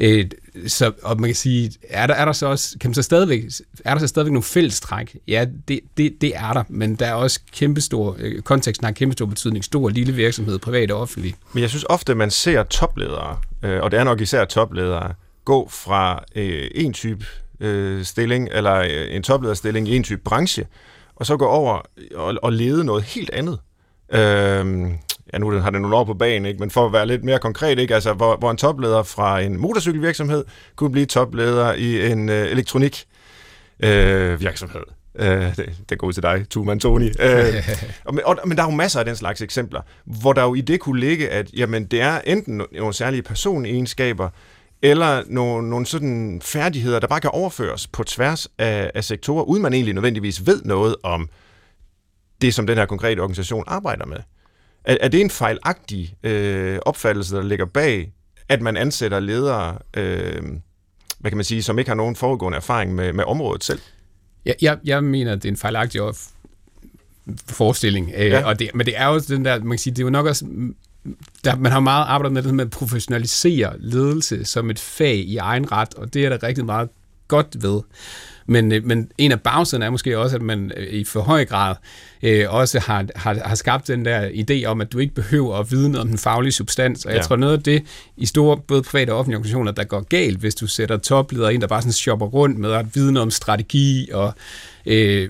[0.00, 0.26] Øh,
[0.66, 3.44] så, og man kan sige, er der, er der så også, kan man så stadigvæk,
[3.84, 5.16] er der så stadigvæk nogle fællestræk?
[5.28, 9.26] Ja, det, det, det er der, men der er også kæmpestor, øh, konteksten har kæmpestor
[9.26, 11.34] betydning, stor lille virksomhed, privat og offentlig.
[11.52, 15.68] Men jeg synes ofte, man ser topledere, øh, og det er nok især topledere, gå
[15.68, 17.24] fra øh, en type
[17.60, 20.66] øh, stilling, eller øh, en toplederstilling i en type branche,
[21.16, 21.80] og så gå over
[22.14, 23.58] og, og lede noget helt andet.
[24.12, 24.90] Øh,
[25.32, 26.60] ja, nu har det nogle år på banen, ikke?
[26.60, 27.94] men for at være lidt mere konkret, ikke?
[27.94, 30.44] Altså, hvor, hvor en topleder fra en motorcykelvirksomhed
[30.76, 33.06] kunne blive topleder i en øh, elektronik
[33.80, 34.82] øh, virksomhed.
[35.14, 37.10] Øh, det, det går ud til dig, Tuman Tony.
[37.20, 37.68] Øh,
[38.04, 40.60] og, og, men der er jo masser af den slags eksempler, hvor der jo i
[40.60, 44.28] det kunne ligge, at jamen, det er enten nogle særlige personegenskaber,
[44.82, 49.62] eller nogle, nogle sådan færdigheder, der bare kan overføres på tværs af, af sektorer, uden
[49.62, 51.28] man egentlig nødvendigvis ved noget om
[52.40, 54.18] det, som den her konkrete organisation arbejder med.
[54.84, 58.12] Er, er det en fejlagtig øh, opfattelse, der ligger bag,
[58.48, 60.42] at man ansætter ledere, øh,
[61.18, 63.80] hvad kan man sige, som ikke har nogen foregående erfaring med, med området selv?
[64.44, 66.00] Jeg, jeg, jeg mener, at det er en fejlagtig
[67.46, 68.12] forestilling.
[68.16, 68.44] Øh, ja.
[68.44, 70.26] og det, men det er jo den der, man kan sige, det er jo nok
[70.26, 70.44] også
[71.44, 75.36] der, man har meget arbejdet med det med at professionalisere ledelse som et fag i
[75.36, 76.88] egen ret, og det er der rigtig meget
[77.28, 77.80] godt ved.
[78.46, 81.44] Men, øh, men en af bagsiderne er måske også, at man øh, i for høj
[81.44, 81.74] grad
[82.22, 85.70] øh, også har, har, har skabt den der idé om, at du ikke behøver at
[85.70, 87.04] vide noget om den faglige substans.
[87.04, 87.22] Og jeg ja.
[87.22, 87.82] tror noget af det
[88.16, 91.62] i store, både private og offentlige organisationer, der går galt, hvis du sætter topledere ind,
[91.62, 94.34] der bare sådan shopper rundt med at vide noget om strategi og
[94.86, 95.28] øh,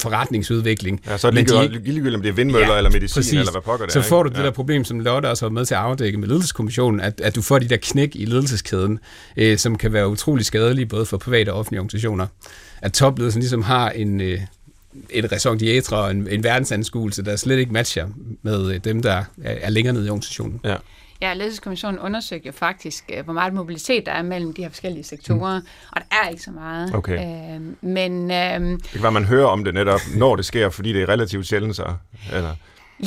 [0.00, 1.02] forretningsudvikling.
[1.06, 3.32] Ja, så er det ligegyldigt, om det er vindmøller ja, eller medicin, præcis.
[3.32, 5.50] eller hvad pokker det Så er, får du det der problem, som Lotte også har
[5.50, 8.98] med til at afdække med ledelseskommissionen, at, at du får de der knæk i ledelseskæden,
[9.36, 12.19] øh, som kan være utrolig skadelige, både for private og offentlige organisationer.
[12.82, 14.40] At topledelsen ligesom har en, øh,
[15.10, 18.06] et raison d'etre og en, en verdensanskuelse, der slet ikke matcher
[18.42, 20.60] med øh, dem, der er, er længere nede i organisationen.
[20.64, 20.76] Ja.
[21.22, 25.04] Ja, ledelseskommissionen undersøgte jo faktisk, øh, hvor meget mobilitet der er mellem de her forskellige
[25.04, 25.66] sektorer, mm.
[25.92, 26.94] og der er ikke så meget.
[26.94, 27.14] Okay.
[27.14, 30.92] Øh, men, øh, det kan være, man hører om det netop, når det sker, fordi
[30.92, 31.94] det er relativt sjældent så.
[32.32, 32.54] Eller?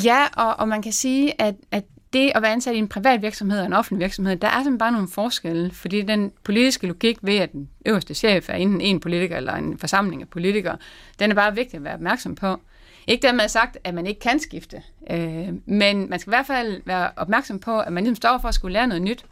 [0.04, 3.22] Ja, og, og man kan sige, at, at det at være ansat i en privat
[3.22, 7.18] virksomhed og en offentlig virksomhed, der er simpelthen bare nogle forskelle, fordi den politiske logik
[7.22, 10.78] ved, at den øverste chef er enten en politiker eller en forsamling af politikere,
[11.20, 12.60] den er bare vigtig at være opmærksom på.
[13.08, 16.82] Ikke dermed sagt, at man ikke kan skifte, øh, men man skal i hvert fald
[16.86, 19.26] være opmærksom på, at man ligesom står for at skulle lære noget nyt.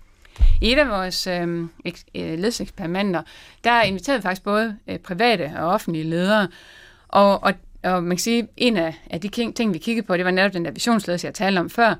[0.61, 1.59] I et af vores øh,
[2.15, 3.21] øh ledseksperimenter,
[3.63, 6.47] der inviterede vi faktisk både øh, private og offentlige ledere,
[7.07, 10.25] og, og, og man kan sige, en af, af de ting, vi kiggede på, det
[10.25, 11.95] var netop den der visionsledelse, jeg talte om før,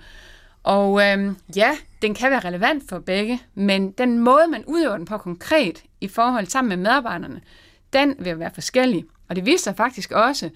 [0.63, 1.71] og øh, ja,
[2.01, 6.07] den kan være relevant for begge, men den måde, man udøver den på konkret i
[6.07, 7.41] forhold sammen med medarbejderne,
[7.93, 9.05] den vil være forskellig.
[9.29, 10.49] Og det viser sig faktisk også,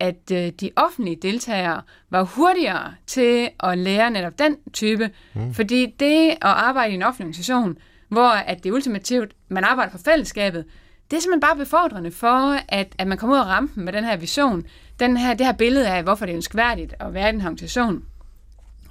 [0.00, 5.54] at øh, de offentlige deltagere var hurtigere til at lære netop den type, mm.
[5.54, 9.98] fordi det at arbejde i en offentlig organisation, hvor at det ultimativt, man arbejder for
[9.98, 10.64] fællesskabet,
[11.10, 14.04] det er simpelthen bare befordrende for, at, at man kommer ud af rampen med den
[14.04, 14.64] her vision,
[15.00, 17.48] den her, det her billede af, hvorfor det er ønskværdigt at være i den her
[17.48, 18.04] organisation.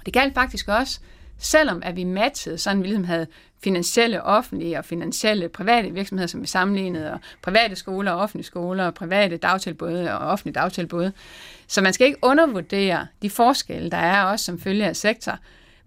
[0.08, 1.00] Det galt faktisk også,
[1.38, 3.26] selvom at vi matchede, sådan vi ligesom havde
[3.64, 8.84] finansielle offentlige og finansielle private virksomheder, som vi sammenlignede, og private skoler og offentlige skoler,
[8.84, 11.10] og private dagtilbud og offentlige dagtilbud.
[11.66, 15.38] Så man skal ikke undervurdere de forskelle, der er også som følge af sektor.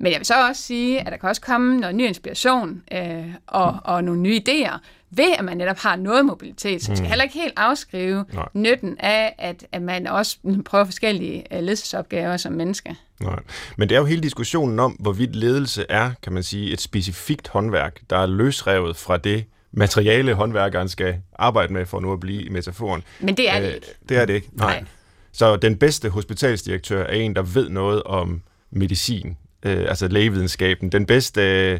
[0.02, 3.26] Men jeg vil så også sige, at der kan også komme noget ny inspiration øh,
[3.48, 4.78] og, og nogle nye idéer,
[5.10, 6.84] ved at man netop har noget mobilitet.
[6.84, 7.10] Så man skal mm.
[7.10, 8.48] heller ikke helt afskrive Nej.
[8.54, 12.96] nytten af, at, at man også prøver forskellige uh, ledelsesopgaver som menneske.
[13.20, 13.40] Nej.
[13.78, 17.48] Men det er jo hele diskussionen om, hvorvidt ledelse er, kan man sige, et specifikt
[17.48, 22.44] håndværk, der er løsrevet fra det materiale, håndværkeren skal arbejde med, for nu at blive
[22.44, 23.04] i metaforen.
[23.20, 23.88] Men det er det ikke.
[24.10, 24.50] Det er det ikke.
[24.54, 24.80] Nej.
[24.80, 24.86] Nej.
[25.32, 30.92] Så den bedste hospitalsdirektør er en, der ved noget om medicin, øh, altså lægevidenskaben.
[30.92, 31.80] Den bedste øh,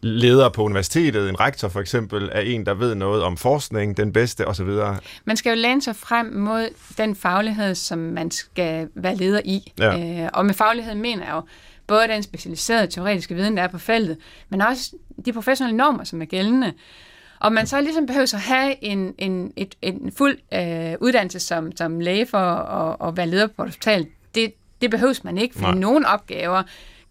[0.00, 4.12] leder på universitetet, en rektor for eksempel, er en, der ved noget om forskning, den
[4.12, 4.68] bedste osv.
[5.24, 6.68] Man skal jo læne sig frem mod
[6.98, 9.72] den faglighed, som man skal være leder i.
[9.78, 10.22] Ja.
[10.24, 11.42] Øh, og med faglighed mener jeg jo
[11.86, 14.16] både den specialiserede teoretiske viden, der er på feltet,
[14.48, 16.72] men også de professionelle normer, som er gældende.
[17.40, 21.76] Og man så ligesom behøver at have en, en, et, en fuld øh, uddannelse som,
[21.76, 25.54] som læge for at, at være leder på et hospital, det, det behøves man ikke,
[25.54, 25.74] for Nej.
[25.74, 26.62] nogle opgaver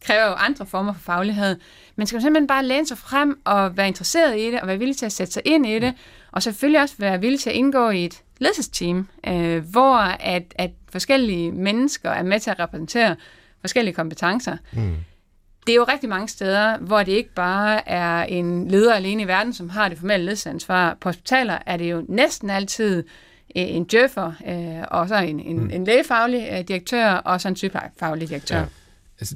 [0.05, 1.55] kræver jo andre former for faglighed.
[1.95, 4.77] Man skal jo simpelthen bare læne sig frem og være interesseret i det, og være
[4.77, 5.93] villig til at sætte sig ind i det,
[6.31, 10.71] og selvfølgelig også være villig til at indgå i et ledelsesteam, øh, hvor at, at
[10.91, 13.15] forskellige mennesker er med til at repræsentere
[13.61, 14.57] forskellige kompetencer.
[14.71, 14.95] Mm.
[15.67, 19.27] Det er jo rigtig mange steder, hvor det ikke bare er en leder alene i
[19.27, 20.97] verden, som har det formelle ledelsesansvar.
[21.01, 23.03] På hospitaler er det jo næsten altid
[23.55, 25.69] en djøffer, øh, og så en, en, mm.
[25.73, 28.57] en lægefaglig øh, direktør, og så en sygeplejefaglig direktør.
[28.57, 28.65] Ja.
[29.19, 29.35] Altså,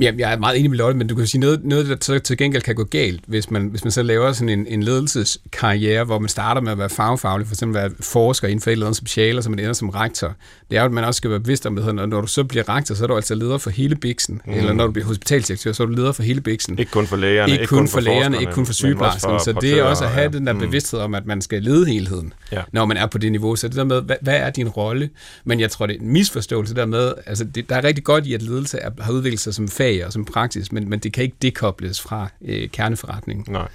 [0.00, 2.20] Ja, jeg er meget enig med Lotte, men du kan sige noget, noget der til,
[2.20, 6.04] til gengæld kan gå galt, hvis man, hvis man så laver sådan en, en ledelseskarriere,
[6.04, 8.86] hvor man starter med at være fagfaglig, for eksempel være forsker inden for et eller
[8.86, 10.34] andet speciale, og så man ender som rektor.
[10.70, 12.68] Det er jo, at man også skal være bevidst om, at når du så bliver
[12.68, 14.40] rektor, så er du altså leder for hele biksen.
[14.46, 14.52] Mm.
[14.52, 16.78] Eller når du bliver hospitalsdirektør, så er du leder for hele biksen.
[16.78, 19.40] Ikke kun for lægerne, ikke, kun, kun for, for lægerne, ikke kun for sygeplejerskerne.
[19.40, 20.38] Så det er også at have ja.
[20.38, 20.58] den der mm.
[20.58, 22.62] bevidsthed om, at man skal lede helheden, ja.
[22.72, 23.56] når man er på det niveau.
[23.56, 25.10] Så det der med, hvad, hvad er din rolle?
[25.44, 28.26] Men jeg tror, det er en misforståelse der med, altså det, der er rigtig godt
[28.26, 31.12] i, at ledelse er, har udviklet sig som fag og som praksis, men, men det
[31.12, 33.46] kan ikke dekobles fra øh, kerneforretningen.
[33.48, 33.68] Nej.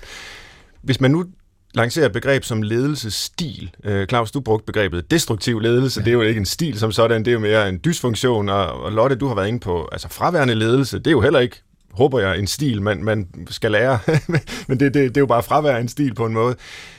[0.81, 1.25] Hvis man nu
[1.73, 3.75] lancerer et begreb som ledelsesstil.
[3.83, 5.99] Øh, Claus, du brugte begrebet destruktiv ledelse.
[5.99, 6.03] Ja.
[6.03, 8.49] Det er jo ikke en stil som sådan, det er jo mere en dysfunktion.
[8.49, 10.97] Og, og Lotte, du har været inde på altså fraværende ledelse.
[10.97, 13.99] Det er jo heller ikke, håber jeg, en stil, man, man skal lære.
[14.67, 16.55] Men det, det, det er jo bare fravær en stil på en måde.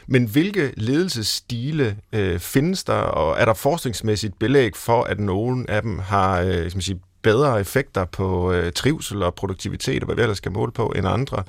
[0.06, 5.82] Men hvilke ledelsesstile øh, findes der, og er der forskningsmæssigt belæg for, at nogen af
[5.82, 10.16] dem har øh, skal man sige, bedre effekter på øh, trivsel og produktivitet, og hvad
[10.16, 11.42] vi ellers skal måle på, end andre.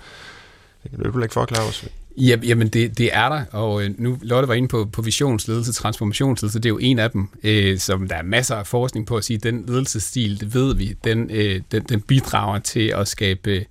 [0.84, 1.86] Det kan du ikke forklare os.
[2.18, 5.74] Ja, jamen, det, det er der, og øh, nu Lotte var inde på, på visionsledelse,
[5.74, 9.18] transformationsledelse, det er jo en af dem, øh, som der er masser af forskning på
[9.18, 13.66] at sige, den ledelsesstil, det ved vi, den, øh, den, den bidrager til at skabe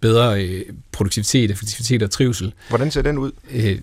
[0.00, 2.54] bedre øh, produktivitet, effektivitet og trivsel.
[2.68, 3.32] Hvordan ser den ud?
[3.50, 3.78] Øh,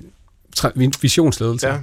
[1.02, 1.68] visionsledelse.
[1.68, 1.78] Ja.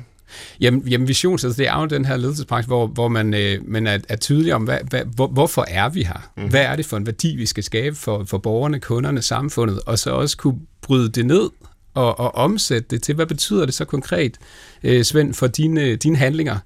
[0.60, 3.98] Jamen, jamen visionsledelse, det er jo den her ledelsespraksis, hvor, hvor man, øh, man er,
[4.08, 6.30] er tydelig om, hvad, hvad, hvor, hvorfor er vi her?
[6.36, 6.48] Mm.
[6.48, 9.98] Hvad er det for en værdi, vi skal skabe for, for borgerne, kunderne, samfundet, og
[9.98, 11.50] så også kunne bryde det ned
[11.94, 14.38] og, og omsætte det til, hvad betyder det så konkret,
[14.82, 16.58] øh, Svend, for dine, dine handlinger?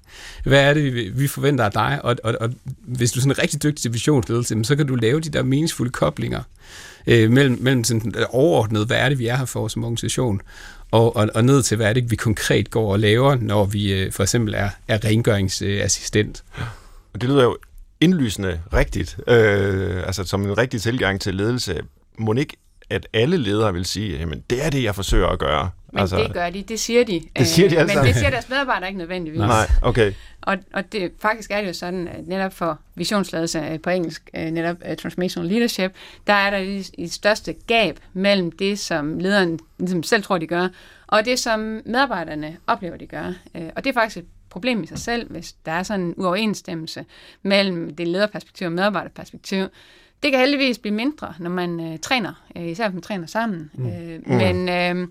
[0.43, 1.99] Hvad er det, vi, forventer af dig?
[2.03, 2.49] Og, og, og
[2.81, 5.91] hvis du er sådan rigtig dygtig til visionsledelse, så kan du lave de der meningsfulde
[5.91, 6.41] koblinger
[7.07, 10.41] øh, mellem, mellem sådan overordnet, hvad er det, vi er her for som organisation,
[10.91, 13.93] og, og, og ned til, hvad er det, vi konkret går og laver, når vi
[13.93, 16.43] øh, for eksempel er, er rengøringsassistent.
[17.13, 17.57] Og det lyder jo
[18.01, 21.81] indlysende rigtigt, øh, altså som en rigtig tilgang til ledelse.
[22.17, 22.57] Må ikke
[22.89, 25.69] at alle ledere vil sige, jamen det er det, jeg forsøger at gøre.
[25.91, 27.21] Men altså, det gør de, det siger de.
[27.37, 27.97] Det siger de altså.
[27.97, 29.39] Men det siger deres medarbejdere ikke nødvendigvis.
[29.39, 30.13] Nej, okay.
[30.41, 34.29] Og, og det, faktisk er det jo sådan, at netop for visionsledelse øh, på engelsk,
[34.35, 35.91] øh, netop transformational leadership,
[36.27, 40.67] der er der i største gab mellem det, som lederen ligesom selv tror, de gør,
[41.07, 43.33] og det, som medarbejderne oplever, de gør.
[43.75, 47.05] Og det er faktisk et problem i sig selv, hvis der er sådan en uoverensstemmelse
[47.43, 49.65] mellem det lederperspektiv og medarbejderperspektiv.
[50.23, 53.71] Det kan heldigvis blive mindre, når man øh, træner, øh, især hvis man træner sammen.
[53.73, 53.87] Mm.
[53.87, 54.35] Øh, mm.
[54.35, 55.07] Men øh,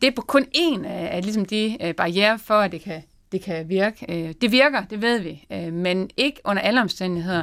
[0.00, 3.42] det er kun en af, af ligesom de øh, barriere for, at det kan, det
[3.42, 4.06] kan virke.
[4.08, 7.42] Øh, det virker, det ved vi, øh, men ikke under alle omstændigheder.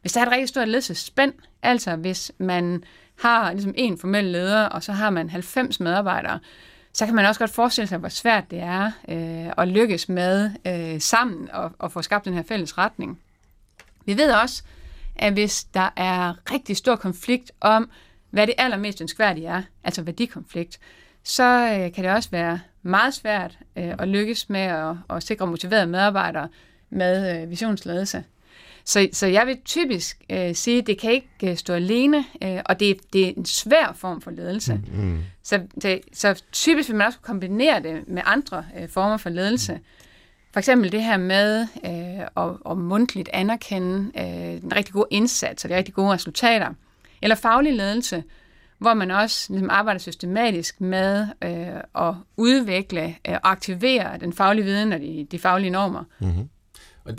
[0.00, 1.32] Hvis der er et rigtig stort ledelsespænd,
[1.62, 2.84] altså hvis man
[3.18, 6.38] har ligesom en formel leder, og så har man 90 medarbejdere,
[6.92, 10.50] så kan man også godt forestille sig, hvor svært det er øh, at lykkes med
[10.66, 13.20] øh, sammen og, og få skabt den her fælles retning.
[14.04, 14.62] Vi ved også,
[15.20, 17.90] at hvis der er rigtig stor konflikt om,
[18.30, 20.78] hvad det allermest ønskværdige er, altså værdikonflikt,
[21.24, 25.46] så øh, kan det også være meget svært øh, at lykkes med at, at sikre
[25.46, 26.48] motiverede medarbejdere
[26.90, 28.24] med øh, visionsledelse.
[28.84, 32.60] Så, så jeg vil typisk øh, sige, at det kan ikke øh, stå alene, øh,
[32.64, 34.80] og det, det er en svær form for ledelse.
[34.92, 35.18] Mm.
[35.42, 39.72] Så, det, så typisk vil man også kombinere det med andre øh, former for ledelse.
[39.72, 39.80] Mm.
[40.52, 45.64] For eksempel det her med øh, at, at mundtligt anerkende øh, en rigtig god indsats
[45.64, 46.68] og de rigtig gode resultater.
[47.22, 48.24] Eller faglig ledelse,
[48.78, 54.92] hvor man også ligesom, arbejder systematisk med øh, at udvikle øh, aktivere den faglige viden
[54.92, 56.04] og de, de faglige normer.
[56.20, 56.48] Mm-hmm.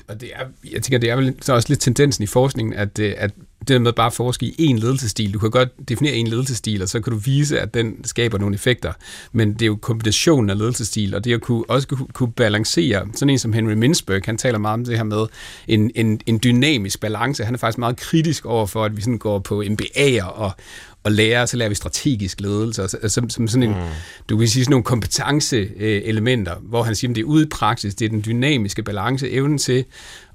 [0.08, 3.00] Og, det er, jeg tænker, det er vel så også lidt tendensen i forskningen, at,
[3.00, 3.32] øh, at
[3.68, 6.90] det med bare at forske i én ledelsesstil, du kan godt definere en ledelsesstil, og
[6.90, 8.94] så kan du vise, at den skaber nogle effekter,
[9.32, 13.08] men det er jo kombinationen af ledelsesstil, og det at kunne, også kunne, kunne balancere,
[13.14, 15.26] sådan en som Henry Mintzberg, han taler meget om det her med
[15.68, 19.18] en, en, en dynamisk balance, han er faktisk meget kritisk over for, at vi sådan
[19.18, 20.52] går på MBA'er og,
[21.04, 23.86] og lære, så lærer vi strategisk ledelse, som, som, som sådan en, mm.
[24.30, 27.96] du kan sige sådan nogle kompetenceelementer, hvor han siger, at det er ude i praksis,
[27.96, 29.86] det er den dynamiske balance, evnen til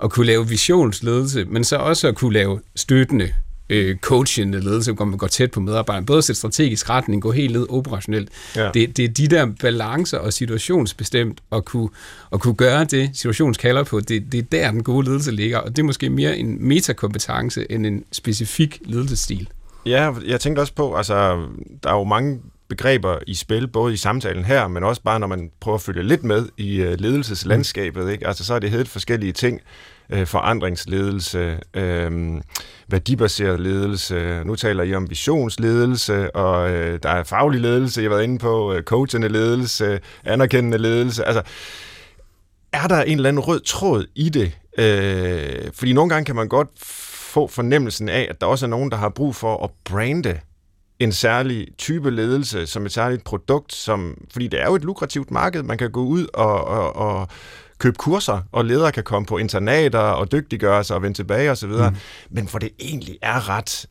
[0.04, 3.32] at kunne lave visionsledelse, men så også at kunne lave støttende
[3.70, 6.06] øh, coachende ledelse, hvor man går tæt på medarbejderne.
[6.06, 8.28] Både sætte strategisk retning, gå helt ned operationelt.
[8.56, 8.70] Ja.
[8.74, 11.88] Det, det er de der balancer og situationsbestemt at kunne,
[12.32, 14.00] at kunne gøre det, situationen kalder på.
[14.00, 17.72] Det, det er der, den gode ledelse ligger, og det er måske mere en metakompetence
[17.72, 19.48] end en specifik ledelsesstil.
[19.86, 21.14] Ja, jeg tænkte også på, altså,
[21.82, 25.26] der er jo mange begreber i spil, både i samtalen her, men også bare når
[25.26, 28.10] man prøver at følge lidt med i uh, ledelseslandskabet.
[28.10, 28.26] Ikke?
[28.26, 29.60] Altså, så er det helt forskellige ting.
[30.12, 32.40] Uh, forandringsledelse, uh,
[32.88, 34.42] værdibaseret ledelse.
[34.44, 38.38] Nu taler I om visionsledelse, og uh, der er faglig ledelse, jeg har været inde
[38.38, 41.24] på, uh, coachende ledelse, anerkendende ledelse.
[41.24, 41.42] Altså,
[42.72, 44.52] er der en eller anden rød tråd i det?
[44.78, 46.68] Øh, fordi nogle gange kan man godt
[47.36, 50.40] få fornemmelsen af, at der også er nogen, der har brug for at brande
[50.98, 55.30] en særlig type ledelse som et særligt produkt, som, fordi det er jo et lukrativt
[55.30, 57.28] marked, man kan gå ud og, og, og
[57.78, 61.68] købe kurser, og ledere kan komme på internater og dygtiggøre sig og vende tilbage osv.,
[61.68, 61.96] mm.
[62.30, 63.86] men hvor det egentlig er ret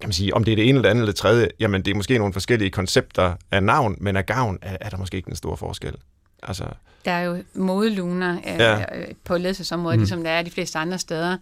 [0.00, 1.82] kan man sige, om det er det ene eller det andet eller det tredje, jamen
[1.82, 5.16] det er måske nogle forskellige koncepter af navn, men af gavn er, er der måske
[5.16, 5.94] ikke en stor forskel.
[6.42, 6.64] Altså...
[7.04, 8.84] Der er jo modeluner øh, ja.
[9.24, 10.00] på ledelsesområdet, mm.
[10.00, 11.36] ligesom der er de fleste andre steder.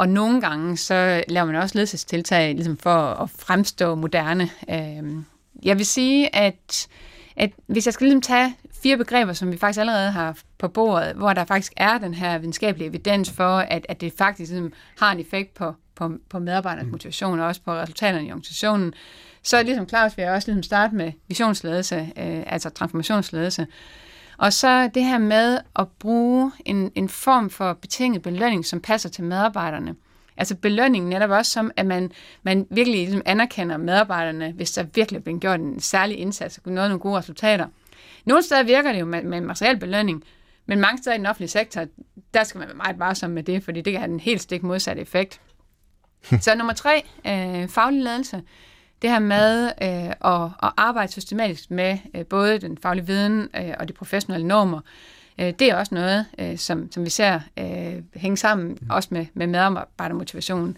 [0.00, 2.90] Og nogle gange, så laver man også ledelsestiltag ligesom for
[3.22, 4.50] at fremstå moderne.
[4.70, 5.22] Øh,
[5.62, 6.88] jeg vil sige, at,
[7.36, 11.16] at hvis jeg skal ligesom tage fire begreber, som vi faktisk allerede har på bordet,
[11.16, 15.12] hvor der faktisk er den her videnskabelige evidens for, at, at det faktisk ligesom har
[15.12, 16.92] en effekt på, på, på medarbejdernes mm.
[16.92, 18.92] motivation og også på resultaterne i organisationen,
[19.42, 23.66] så er ligesom Claus vil jeg også ligesom starte med visionsledelse, øh, altså transformationsledelse.
[24.40, 29.08] Og så det her med at bruge en, en form for betinget belønning, som passer
[29.08, 29.94] til medarbejderne.
[30.36, 35.18] Altså belønning netop også som, at man, man virkelig ligesom anerkender medarbejderne, hvis der virkelig
[35.18, 37.66] er blevet gjort en særlig indsats og nået nogle gode resultater.
[38.24, 40.24] Nogle steder virker det jo med, med materiel belønning,
[40.66, 41.84] men mange steder i den offentlige sektor,
[42.34, 44.62] der skal man være meget varsom med det, fordi det kan have en helt stik
[44.62, 45.40] modsatte effekt.
[46.40, 48.42] Så nummer tre, øh, faglig ledelse.
[49.02, 53.74] Det her med øh, at, at arbejde systematisk med øh, både den faglige viden øh,
[53.78, 54.80] og de professionelle normer,
[55.38, 58.90] øh, det er også noget, øh, som, som vi ser øh, hænge sammen mm.
[58.90, 60.76] også med, med medarbejdermotivation.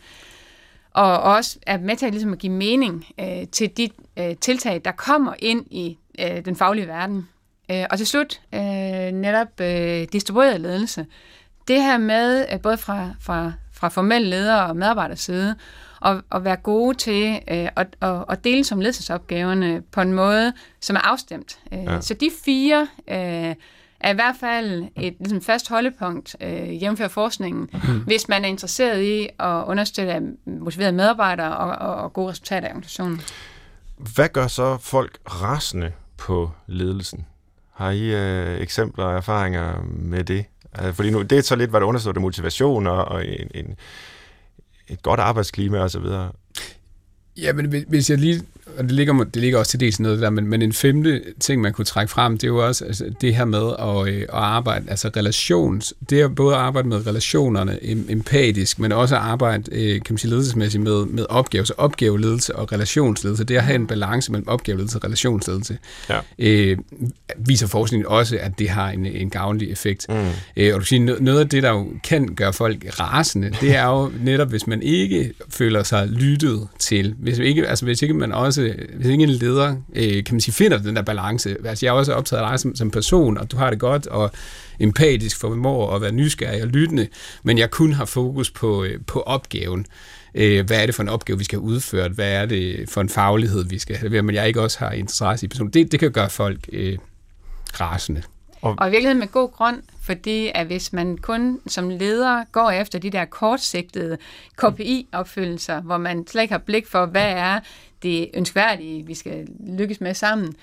[0.91, 4.81] Og også er med til at, ligesom at give mening øh, til de øh, tiltag,
[4.85, 7.29] der kommer ind i øh, den faglige verden.
[7.71, 8.61] Øh, og til slut øh,
[9.13, 11.07] netop øh, distribueret ledelse.
[11.69, 15.57] Det her med, øh, både fra, fra, fra formelle ledere og medarbejderside, side,
[16.03, 20.53] og, og være gode til øh, at, at, at dele som ledelsesopgaverne på en måde,
[20.81, 21.59] som er afstemt.
[21.73, 22.01] Øh, ja.
[22.01, 23.55] Så de fire øh,
[24.01, 27.99] er i hvert fald et ligesom fast holdepunkt, øh, jævnfør forskningen, mm.
[27.99, 32.71] hvis man er interesseret i at understøtte motiverede medarbejdere og, og, og gode resultater i
[32.71, 33.21] organisationen.
[34.15, 37.27] Hvad gør så folk rasende på ledelsen?
[37.75, 40.45] Har I øh, eksempler og erfaringer med det?
[40.73, 43.77] Altså, fordi nu, det er så lidt, hvad der understøtter motivation og, og en, en,
[44.93, 46.07] et godt arbejdsklima osv.
[47.37, 48.43] Ja, men hvis jeg lige
[48.79, 51.63] og det ligger, det ligger også til dels noget der, men, men en femte ting,
[51.63, 54.29] man kunne trække frem, det er jo også altså, det her med at, øh, at
[54.33, 57.79] arbejde, altså relations, det er både at arbejde med relationerne
[58.11, 62.57] empatisk, men også at arbejde, øh, kan man sige, ledelsesmæssigt med, med opgave, så opgaveledelse
[62.57, 66.19] og relationsledelse, det at have en balance mellem opgaveledelse og relationsledelse, ja.
[66.39, 66.79] øh,
[67.39, 70.07] viser forskningen også, at det har en, en gavnlig effekt.
[70.09, 70.15] Mm.
[70.57, 73.87] Øh, og du siger, noget af det, der jo kan gøre folk rasende, det er
[73.87, 78.33] jo netop, hvis man ikke føler sig lyttet til, hvis ikke, altså hvis ikke man
[78.33, 81.57] også også, hvis ikke en leder, øh, kan man sige, finder den der balance.
[81.65, 84.07] Altså, jeg er også optaget af dig som, som person, og du har det godt,
[84.07, 84.31] og
[84.81, 87.09] empatisk formår at være nysgerrig og lyttende,
[87.43, 89.87] men jeg kun har fokus på, øh, på opgaven.
[90.35, 92.09] Øh, hvad er det for en opgave, vi skal udføre?
[92.09, 94.23] Hvad er det for en faglighed, vi skal have?
[94.23, 95.73] Men jeg ikke også har interesse i personen.
[95.73, 96.99] Det, det kan gøre folk øh,
[97.81, 98.23] rasende.
[98.63, 102.71] Og, og i virkeligheden med god grund, fordi at hvis man kun som leder går
[102.71, 104.19] efter de der kortsigtede
[104.57, 107.61] KPI-opfyldelser, hvor man slet ikke har blik for, hvad er
[108.03, 110.55] det ønskværdige, vi skal lykkes med sammen,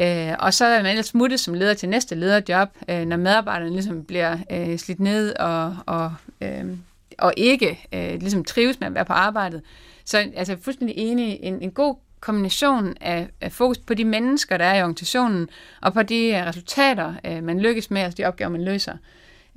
[0.00, 3.72] Øh, og så er man ellers smuttet som leder til næste lederjob, øh, når medarbejderne
[3.72, 6.64] ligesom bliver øh, slidt ned og, og, øh,
[7.18, 9.62] og ikke øh, ligesom trives med at være på arbejdet.
[10.04, 14.64] Så altså, fuldstændig enig, en, en god kombination af, af fokus på de mennesker, der
[14.64, 15.48] er i organisationen,
[15.82, 18.96] og på de resultater, øh, man lykkes med, altså de opgaver, man løser.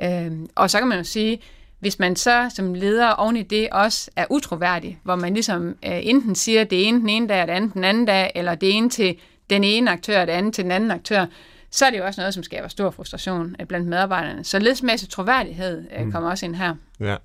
[0.02, 1.41] Øh, og så kan man jo sige,
[1.82, 5.74] hvis man så som leder oven i det også er utroværdig, hvor man ligesom uh,
[5.84, 8.78] enten siger det ene den ene dag, og det andet den anden dag, eller det
[8.78, 9.15] ene til
[9.50, 11.26] den ene aktør, og det andet til den anden aktør,
[11.72, 14.44] så er det jo også noget, som skaber stor frustration blandt medarbejderne.
[14.44, 16.76] Så ledelsesmæssig troværdighed uh, kommer også ind her.
[17.00, 17.15] Ja.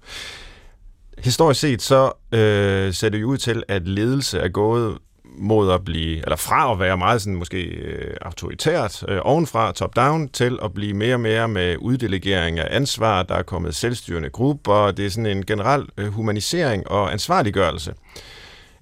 [1.19, 4.99] Historisk set så øh, ser det jo ud til, at ledelse er gået
[5.39, 10.29] mod at blive, eller fra at være meget sådan måske øh, autoritært øh, ovenfra, top-down,
[10.29, 14.91] til at blive mere og mere med uddelegering af ansvar, der er kommet selvstyrende grupper,
[14.91, 17.91] det er sådan en generel øh, humanisering og ansvarliggørelse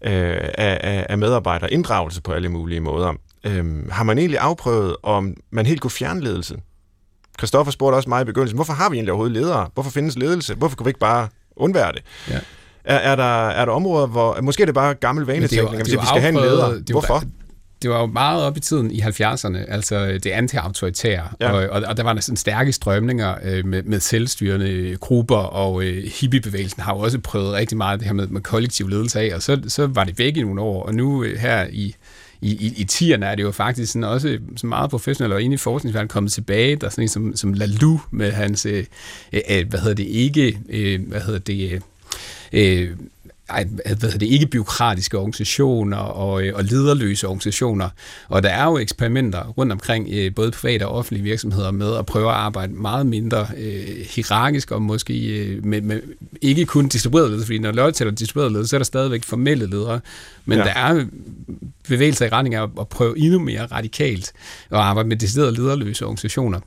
[0.04, 3.12] øh, af, af, af medarbejdere, inddragelse på alle mulige måder.
[3.44, 6.56] Øh, har man egentlig afprøvet, om man helt kunne fjerne ledelse?
[7.38, 9.68] Christoffer spurgte også mig i begyndelsen, hvorfor har vi egentlig overhovedet ledere?
[9.74, 10.54] Hvorfor findes ledelse?
[10.54, 12.02] Hvorfor kan vi ikke bare undvære det?
[12.30, 12.38] Ja.
[12.84, 14.38] Er, er, der, er der områder, hvor...
[14.42, 16.92] Måske er det bare gammel vanetænkning, at vi skal have en leder.
[16.92, 17.22] Hvorfor?
[17.84, 21.50] det var jo meget op i tiden i 70'erne, altså det anti-autoritære, ja.
[21.52, 26.04] og, og, og der var sådan stærke strømninger øh, med, med selvstyrende grupper, og øh,
[26.04, 29.42] hippiebevægelsen har jo også prøvet rigtig meget det her med, med kollektiv ledelse af, og
[29.42, 31.94] så, så var det væk i nogle år, og nu øh, her i,
[32.40, 35.54] i, i, i tierne er det jo faktisk sådan også så meget professionelt og inde
[35.54, 36.76] i forskningsverdenen kommet tilbage.
[36.76, 38.84] Der er sådan en som, som Lalu med hans, øh,
[39.32, 41.82] øh, hvad hedder det, ikke, øh, hvad hedder det,
[42.52, 42.90] øh,
[43.48, 47.88] ej, hvad hedder det, ikke byråkratiske organisationer og, øh, og lederløse organisationer.
[48.28, 52.06] Og der er jo eksperimenter rundt omkring øh, både private og offentlige virksomheder med at
[52.06, 56.00] prøve at arbejde meget mindre øh, hierarkisk og måske øh, med, med,
[56.42, 59.66] ikke kun distribueret ledelse, fordi når Lotte tæller distribueret ledelse, så er der stadigvæk formelle
[59.66, 60.00] ledere,
[60.44, 60.64] men ja.
[60.64, 61.04] der er
[61.88, 64.32] bevægelser i retning af at prøve endnu mere radikalt
[64.70, 66.60] at arbejde med deciderede lederløse organisationer.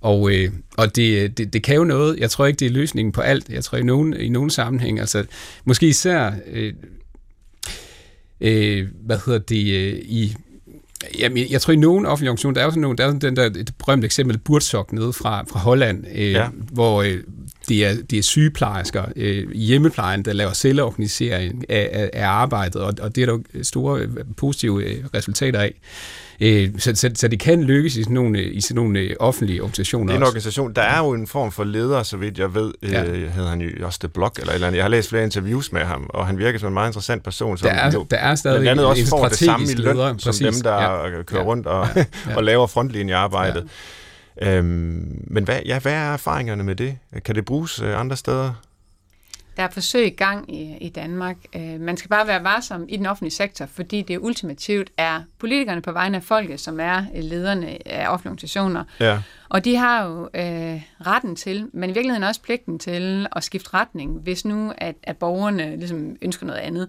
[0.00, 2.18] Og, øh, og det, det, det kan jo noget.
[2.18, 3.48] Jeg tror ikke, det er løsningen på alt.
[3.48, 5.24] Jeg tror i nogen, i nogen sammenhæng, altså
[5.64, 6.74] måske især, øh,
[8.40, 10.36] øh, hvad hedder det, øh, i
[11.18, 13.20] Jamen, jeg tror i nogen offentlige organisationer, der er jo sådan nogle, der er sådan
[13.20, 16.48] den der, et berømt eksempel, Burtsok nede fra, fra Holland, øh, ja.
[16.72, 17.18] hvor øh,
[17.68, 22.94] det, er, det er sygeplejersker øh, hjemmeplejen, der laver selvorganisering af, af, af arbejdet, og,
[23.00, 25.74] og det er der store øh, positive øh, resultater af.
[26.40, 29.62] Øh, så, så, så det kan lykkes i sådan nogle, i sådan nogle øh, offentlige
[29.62, 30.72] organisationer Det er en organisation.
[30.72, 33.04] Der er jo en form for leder, så vidt jeg ved, ja.
[33.04, 34.76] øh, hedder han jo The Block eller eller andet.
[34.76, 37.58] Jeg har læst flere interviews med ham, og han virker som en meget interessant person.
[37.58, 40.14] Som der er, jo, der er stadig andet også får det samme i løn, leder,
[40.18, 41.22] som dem, der ja.
[41.22, 42.04] kører rundt og, ja.
[42.28, 42.34] Ja.
[42.36, 43.68] og laver frontlinjearbejdet.
[44.40, 44.56] Ja.
[44.56, 46.96] Øhm, men hvad, ja, hvad er erfaringerne med det?
[47.24, 48.52] Kan det bruges øh, andre steder?
[49.56, 51.36] Der er forsøg i gang i, i Danmark.
[51.56, 55.82] Øh, man skal bare være varsom i den offentlige sektor, fordi det ultimativt er politikerne
[55.82, 58.84] på vegne af folket, som er lederne af offentlige organisationer.
[59.00, 59.18] Ja.
[59.48, 63.74] Og de har jo øh, retten til, men i virkeligheden også pligten til at skifte
[63.74, 66.88] retning, hvis nu at, at borgerne ligesom ønsker noget andet.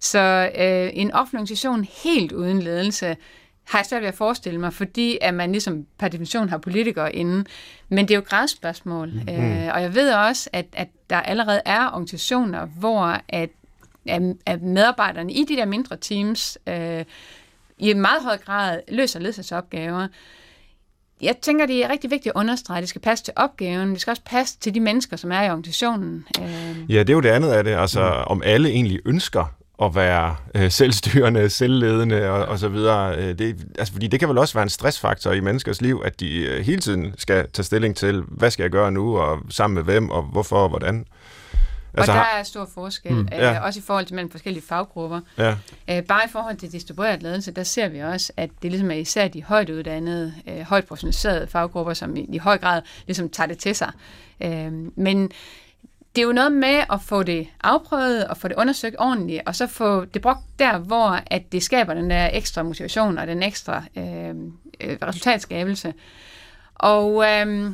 [0.00, 3.16] Så øh, en offentlig organisation helt uden ledelse
[3.66, 7.14] har jeg svært ved at forestille mig, fordi at man ligesom per definition har politikere
[7.14, 7.44] inde.
[7.88, 9.12] Men det er jo græsspørgsmål.
[9.12, 9.34] Mm.
[9.34, 13.50] Øh, og jeg ved også, at, at der allerede er organisationer, hvor at,
[14.46, 17.04] at medarbejderne i de der mindre teams øh,
[17.78, 20.08] i meget høj grad løser ledelsesopgaver.
[21.22, 24.00] Jeg tænker, det er rigtig vigtigt at understrege, at det skal passe til opgaven, det
[24.00, 26.26] skal også passe til de mennesker, som er i organisationen.
[26.40, 26.90] Øh.
[26.92, 28.24] Ja, det er jo det andet af det, altså mm.
[28.26, 33.16] om alle egentlig ønsker at være øh, selvstyrende, selvledende og, og så videre.
[33.16, 36.20] Øh, det, altså, fordi det kan vel også være en stressfaktor i menneskers liv, at
[36.20, 39.74] de øh, hele tiden skal tage stilling til, hvad skal jeg gøre nu, og sammen
[39.74, 41.06] med hvem, og hvorfor og hvordan.
[41.94, 43.54] Altså, og der er stor forskel, mm, ja.
[43.54, 45.20] øh, også i forhold til mellem forskellige faggrupper.
[45.38, 45.54] Ja.
[45.90, 48.94] Øh, bare i forhold til distribueret ledelse, der ser vi også, at det ligesom er
[48.94, 53.48] især de højt uddannede, øh, højt professionaliserede faggrupper, som i, i høj grad ligesom tager
[53.48, 53.90] det til sig.
[54.40, 55.30] Øh, men
[56.16, 59.56] det er jo noget med at få det afprøvet og få det undersøgt ordentligt, og
[59.56, 63.42] så få det brugt der, hvor at det skaber den der ekstra motivation og den
[63.42, 64.34] ekstra øh,
[64.80, 65.94] øh, resultatskabelse.
[66.74, 67.70] Og øh,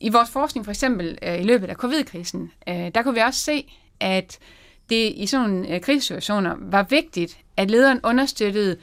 [0.00, 3.40] i vores forskning for eksempel øh, i løbet af covid-krisen, øh, der kunne vi også
[3.40, 4.38] se, at
[4.90, 8.76] det i sådan nogle øh, krisesituationer var vigtigt, at lederen understøttede,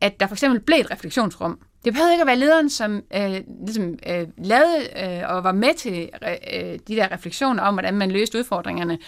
[0.00, 3.40] at der for eksempel blev et refleksionsrum, det behøvede ikke at være lederen, som øh,
[3.66, 6.08] ligesom, øh, lavede øh, og var med til
[6.52, 8.98] øh, de der refleksioner om, hvordan man løste udfordringerne.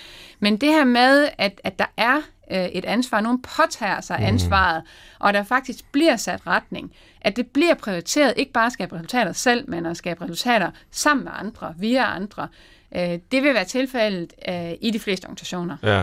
[0.40, 4.26] Men det her med, at, at der er øh, et ansvar, nogen påtager sig mm.
[4.26, 4.82] ansvaret,
[5.18, 9.32] og der faktisk bliver sat retning, at det bliver prioriteret, ikke bare at skabe resultater
[9.32, 12.48] selv, men at skabe resultater sammen med andre, via andre,
[12.96, 15.76] Øh, det vil være tilfældet øh, i de fleste organisationer.
[15.82, 15.98] Ja.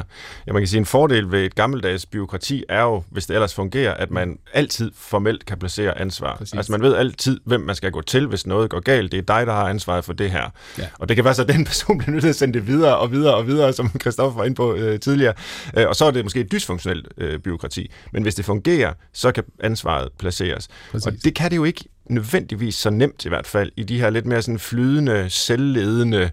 [0.47, 3.53] ja, man kan sige, en fordel ved et gammeldags byråkrati er jo, hvis det ellers
[3.53, 6.35] fungerer, at man altid formelt kan placere ansvar.
[6.35, 6.53] Præcis.
[6.53, 9.11] Altså man ved altid, hvem man skal gå til, hvis noget går galt.
[9.11, 10.49] Det er dig, der har ansvaret for det her.
[10.77, 10.87] Ja.
[10.99, 12.97] Og det kan være så, at den person bliver nødt til at sende det videre
[12.97, 15.33] og videre og videre, som Christoffer var inde på øh, tidligere.
[15.77, 17.91] Øh, og så er det måske et dysfunktionelt øh, byråkrati.
[18.13, 20.67] Men hvis det fungerer, så kan ansvaret placeres.
[20.91, 21.07] Præcis.
[21.07, 24.09] Og det kan det jo ikke nødvendigvis så nemt i hvert fald, i de her
[24.09, 26.31] lidt mere sådan flydende, selvledende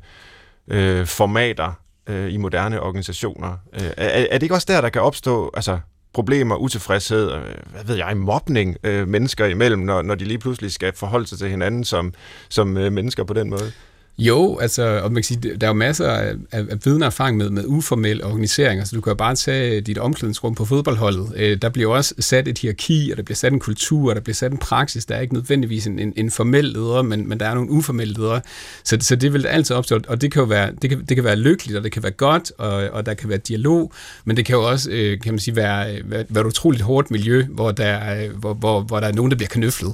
[0.68, 1.72] øh, formater
[2.06, 3.56] øh, i moderne organisationer.
[3.72, 5.78] Øh, er, er det ikke også der, der kan opstå altså,
[6.12, 7.42] problemer, utilfredshed, øh,
[7.72, 11.38] hvad ved jeg, mobning øh, mennesker imellem, når, når de lige pludselig skal forholde sig
[11.38, 12.14] til hinanden som,
[12.48, 13.72] som øh, mennesker på den måde?
[14.18, 17.06] Jo, altså, og man kan sige, der er jo masser af, af, af viden og
[17.06, 18.80] erfaring med, med uformel organisering.
[18.80, 21.32] Altså, du kan jo bare tage dit omklædningsrum på fodboldholdet.
[21.36, 24.20] Øh, der bliver også sat et hierarki, og der bliver sat en kultur, og der
[24.20, 25.04] bliver sat en praksis.
[25.04, 28.14] Der er ikke nødvendigvis en, en, en formel leder, men, men der er nogle uformelle
[28.14, 28.40] ledere.
[28.84, 31.24] Så, så det vil altid opstå, og det kan jo være, det kan, det kan
[31.24, 33.92] være lykkeligt, og det kan være godt, og, og der kan være dialog,
[34.24, 36.82] men det kan jo også, øh, kan man sige, være, øh, være, være et utroligt
[36.82, 39.92] hårdt miljø, hvor der, hvor, hvor, hvor der er nogen, der bliver knøflet.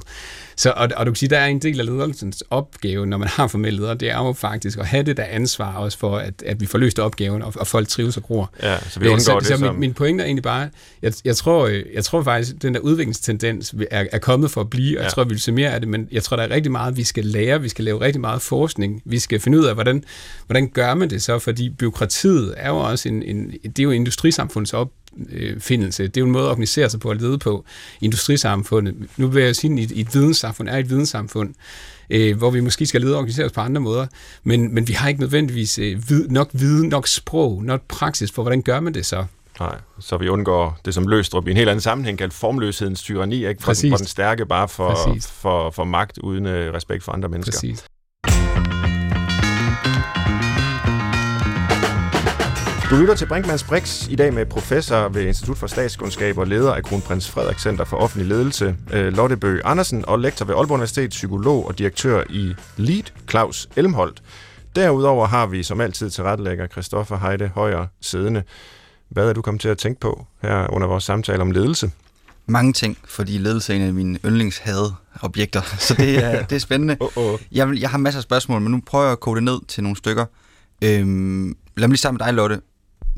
[0.55, 3.27] Så, og, og du kan sige, der er en del af ledelsens opgave, når man
[3.27, 6.43] har formelle ledere, det er jo faktisk at have det der ansvar også for, at,
[6.45, 8.53] at vi får løst opgaven, og, og folk trives og gror.
[8.63, 9.73] Ja, så vi undgår så, det så som...
[9.73, 10.69] min, min pointe er egentlig bare,
[11.01, 14.69] jeg, jeg, tror, jeg tror faktisk, at den der udviklingstendens er, er kommet for at
[14.69, 15.03] blive, og ja.
[15.03, 16.97] jeg tror, vi vil se mere af det, men jeg tror, der er rigtig meget,
[16.97, 20.03] vi skal lære, vi skal lave rigtig meget forskning, vi skal finde ud af, hvordan,
[20.45, 23.91] hvordan gør man det så, fordi byråkratiet er jo også en, en det er jo
[23.91, 24.89] industrisamfundets op,
[25.29, 26.03] selvopfindelse.
[26.03, 27.65] Det er jo en måde at organisere sig på at lede på
[28.01, 28.95] industrisamfundet.
[29.17, 31.53] Nu vil jeg sige, at et videnssamfund er et videnssamfund,
[32.09, 34.07] øh, hvor vi måske skal lede og organisere os på andre måder,
[34.43, 38.41] men, men vi har ikke nødvendigvis øh, vid, nok viden, nok sprog, nok praksis for,
[38.41, 39.25] hvordan gør man det så?
[39.59, 43.47] Nej, så vi undgår det som Løstrup i en helt anden sammenhæng kaldt formløshedens tyranni,
[43.47, 43.63] ikke?
[43.63, 47.29] For, den, hvor den stærke bare for, for, for magt uden øh, respekt for andre
[47.29, 47.51] mennesker.
[47.51, 47.85] Præcis.
[52.93, 56.73] Du lytter til Brinkmanns Brix i dag med professor ved Institut for Statskundskab og leder
[56.73, 60.75] af Kronprins Frederik Center for Offentlig Ledelse, øh, Lotte Bøge Andersen, og lektor ved Aalborg
[60.75, 64.23] Universitet, psykolog og direktør i LEAD, Claus Elmholdt.
[64.75, 68.43] Derudover har vi som altid til rettelægger Christoffer Heide Højer siddende.
[69.09, 71.91] Hvad er du kommet til at tænke på her under vores samtale om ledelse?
[72.45, 76.97] Mange ting, fordi ledelse er en af mine yndlingshadeobjekter, så det er, det er spændende.
[76.99, 77.39] oh, oh.
[77.51, 79.83] Jeg, jeg har masser af spørgsmål, men nu prøver jeg at kode det ned til
[79.83, 80.25] nogle stykker.
[80.83, 82.61] Øhm, lad mig lige starte med dig, Lotte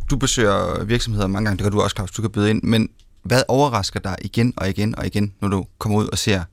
[0.10, 2.90] du besøger virksomheder mange gange, det kan du også, Claus, du kan byde ind, men
[3.24, 6.44] hvad overrasker dig igen og igen og igen, når du kommer ud og ser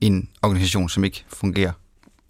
[0.00, 1.72] en organisation, som ikke fungerer?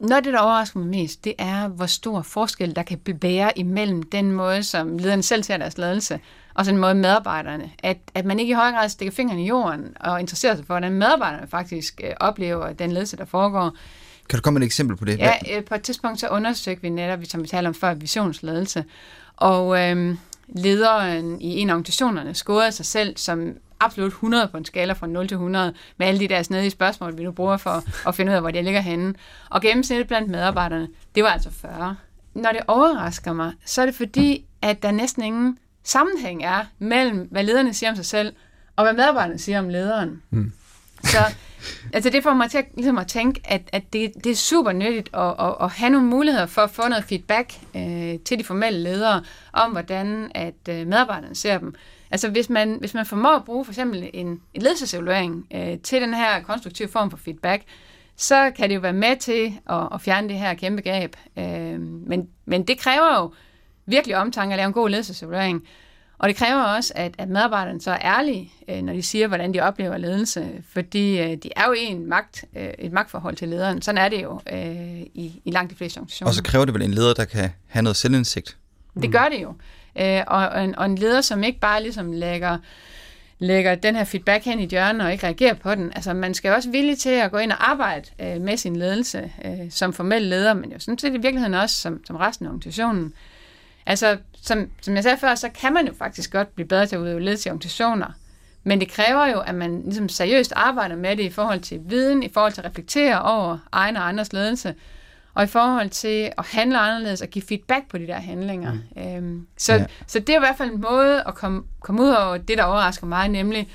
[0.00, 3.58] Noget af det, der overrasker mig mest, det er, hvor stor forskel der kan være
[3.58, 6.20] imellem den måde, som lederne selv ser deres ledelse,
[6.54, 7.70] og så den måde medarbejderne.
[7.82, 10.74] At, at man ikke i høj grad stikker fingeren i jorden og interesserer sig for,
[10.74, 13.76] hvordan medarbejderne faktisk øh, oplever den ledelse, der foregår.
[14.28, 15.18] Kan du komme med et eksempel på det?
[15.18, 18.84] Ja, øh, på et tidspunkt så undersøgte vi netop, som vi taler om før, visionsledelse.
[19.36, 20.18] Og øhm,
[20.48, 25.06] lederen i en af organisationerne scorede sig selv som absolut 100 på en skala fra
[25.06, 28.32] 0 til 100, med alle de der snedige spørgsmål, vi nu bruger for at finde
[28.32, 29.14] ud af, hvor de ligger henne.
[29.50, 31.96] Og gennemsnittet blandt medarbejderne, det var altså 40.
[32.34, 37.28] Når det overrasker mig, så er det fordi, at der næsten ingen sammenhæng er mellem,
[37.30, 38.32] hvad lederne siger om sig selv,
[38.76, 40.22] og hvad medarbejderne siger om lederen.
[40.30, 40.52] Mm.
[41.04, 41.18] Så
[41.92, 44.72] altså det får mig til at, ligesom at tænke, at, at det, det er super
[44.72, 48.44] nyttigt at, at, at have nogle muligheder for at få noget feedback øh, til de
[48.44, 51.74] formelle ledere om, hvordan at øh, medarbejderne ser dem.
[52.10, 56.02] Altså hvis man, hvis man formår at bruge for eksempel en, en ledelsesevaluering øh, til
[56.02, 57.62] den her konstruktive form for feedback,
[58.16, 61.16] så kan det jo være med til at, at fjerne det her kæmpe gab.
[61.38, 63.32] Øh, men, men det kræver jo
[63.86, 65.62] virkelig omtanke at lave en god ledelsesevaluering.
[66.18, 69.54] Og det kræver også, at, at medarbejderne så er ærlige, øh, når de siger, hvordan
[69.54, 73.82] de oplever ledelse, fordi øh, de er jo en magt, øh, et magtforhold til lederen.
[73.82, 76.28] Sådan er det jo øh, i, i langt de fleste organisationer.
[76.28, 78.56] Og så kræver det vel en leder, der kan have noget selvindsigt?
[79.02, 79.54] Det gør det jo.
[80.00, 82.58] Øh, og, og, en, og en leder, som ikke bare ligesom lægger
[83.40, 85.92] lægger den her feedback hen i hjørnet og ikke reagerer på den.
[85.94, 89.32] Altså, man skal også villig til at gå ind og arbejde øh, med sin ledelse
[89.44, 92.50] øh, som formel leder, men jo sådan set i virkeligheden også som, som resten af
[92.50, 93.12] organisationen.
[93.88, 96.96] Altså, som, som jeg sagde før, så kan man jo faktisk godt blive bedre til
[96.96, 98.06] at udøve ledelse i organisationer.
[98.64, 102.22] Men det kræver jo, at man ligesom seriøst arbejder med det i forhold til viden,
[102.22, 104.74] i forhold til at reflektere over egen og andres ledelse,
[105.34, 108.72] og i forhold til at handle anderledes og give feedback på de der handlinger.
[108.72, 109.02] Mm.
[109.02, 109.84] Øhm, så, ja.
[110.06, 112.64] så det er i hvert fald en måde at komme, komme ud over det, der
[112.64, 113.68] overrasker mig, nemlig,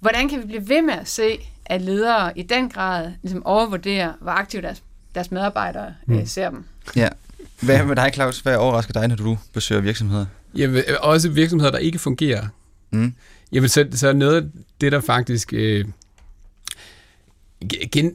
[0.00, 4.12] hvordan kan vi blive ved med at se, at ledere i den grad ligesom overvurderer,
[4.20, 4.82] hvor aktivt deres,
[5.14, 6.18] deres medarbejdere mm.
[6.18, 6.64] øh, ser dem.
[6.96, 7.08] Ja,
[7.60, 8.40] hvad med dig, Claus?
[8.40, 10.26] Hvad overrasker dig, når du besøger virksomheder?
[10.54, 12.46] Jamen, også virksomheder, der ikke fungerer.
[12.92, 13.14] Mm.
[13.52, 14.42] Jamen, så, så noget af
[14.80, 15.84] det, der faktisk øh,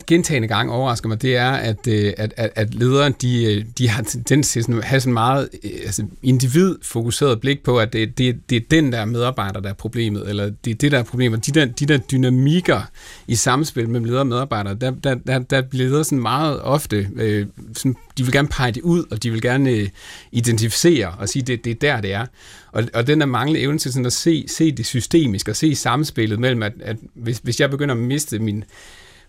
[0.08, 3.90] gentagende gang overrasker mig, det er, at, øh, at, at, at ledere, de, øh, de
[3.90, 8.50] har tendens til at have sådan meget øh, altså individfokuseret blik på, at det, det,
[8.50, 11.46] det er den der medarbejder, der er problemet, eller det er det, der er problemet.
[11.46, 12.82] De der, de der dynamikker
[13.28, 17.10] i samspil mellem ledere og medarbejdere, der, der, der, der bliver ledere sådan meget ofte,
[17.16, 19.90] øh, sådan, de vil gerne pege det ud, og de vil gerne øh,
[20.32, 22.26] identificere og sige, det, det er der, det er.
[22.72, 25.76] Og, og den der manglende evne til sådan at se, se det systemisk, og se
[25.76, 28.64] samspillet mellem, at, at hvis, hvis jeg begynder at miste min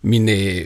[0.03, 0.65] min, øh,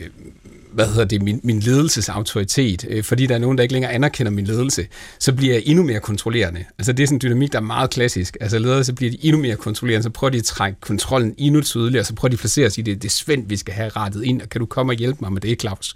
[0.73, 4.31] hvad hedder det, min, min ledelsesautoritet, øh, fordi der er nogen, der ikke længere anerkender
[4.31, 4.87] min ledelse,
[5.19, 6.65] så bliver jeg endnu mere kontrollerende.
[6.77, 8.37] Altså det er sådan en dynamik, der er meget klassisk.
[8.41, 11.61] Altså ledere, så bliver de endnu mere kontrollerende, så prøver de at trække kontrollen endnu
[11.61, 13.89] tydeligere, så prøver de at placere sig i det, det er Svend, vi skal have
[13.89, 15.93] rettet ind, og kan du komme og hjælpe mig med det, Claus?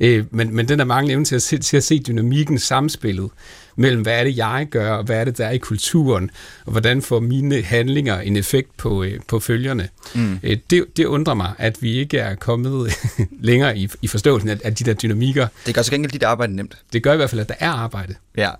[0.00, 3.30] Øh, men, men den der mange evne til at se, til at se dynamikken, samspillet,
[3.76, 6.30] mellem, hvad er det, jeg gør, og hvad er det, der er i kulturen,
[6.64, 9.88] og hvordan får mine handlinger en effekt på, øh, på følgerne.
[10.14, 10.38] Mm.
[10.42, 12.92] Øh, det, det undrer mig, at vi ikke er kommet
[13.40, 15.48] længere i, i forståelsen af, af de der dynamikker.
[15.66, 16.76] Det gør så gengæld dit arbejde nemt.
[16.92, 18.14] Det gør i hvert fald, at der er arbejde.
[18.36, 18.50] Ja.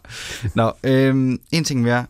[0.54, 2.06] Nå, øhm, en ting mere.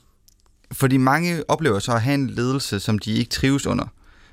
[0.72, 3.84] Fordi mange oplever så at have en ledelse, som de ikke trives under.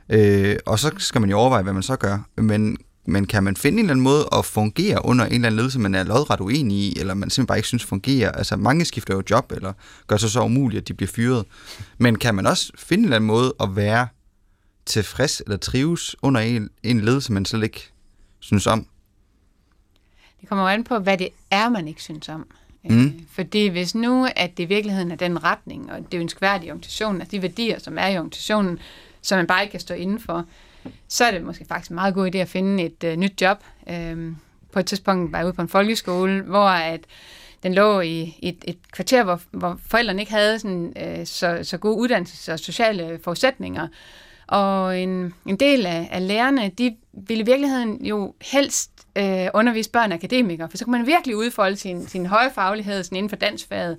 [0.09, 2.19] Øh, og så skal man jo overveje, hvad man så gør.
[2.37, 5.57] Men men kan man finde en eller anden måde at fungere under en eller anden
[5.57, 8.31] ledelse, man er lodret uenig i, eller man simpelthen bare ikke synes fungerer?
[8.31, 9.73] Altså mange skifter jo job, eller
[10.07, 11.45] gør sig så umuligt, at de bliver fyret.
[11.97, 14.07] Men kan man også finde en eller anden måde at være
[14.85, 17.91] tilfreds eller trives under en, en ledelse, man slet ikke
[18.39, 18.87] synes om?
[20.41, 22.47] Det kommer jo an på, hvad det er, man ikke synes om.
[22.83, 23.25] Mm.
[23.31, 27.21] Fordi hvis nu, at det i virkeligheden er den retning, og det ønskværdigt i organisationen,
[27.21, 28.79] at de værdier, som er i organisationen,
[29.21, 30.45] som man bare ikke kan stå indenfor,
[31.07, 33.63] så er det måske faktisk en meget god idé at finde et øh, nyt job.
[33.89, 34.31] Øh,
[34.71, 36.99] på et tidspunkt var jeg ude på en folkeskole, hvor at
[37.63, 41.77] den lå i et, et kvarter, hvor, hvor forældrene ikke havde sådan, øh, så, så
[41.77, 43.87] gode uddannelses- og sociale forudsætninger.
[44.47, 49.89] Og en, en del af, af lærerne, de ville i virkeligheden jo helst øh, undervise
[49.91, 53.29] børn og akademikere, for så kunne man virkelig udfolde sin, sin høje faglighed sådan inden
[53.29, 53.97] for dansfaget.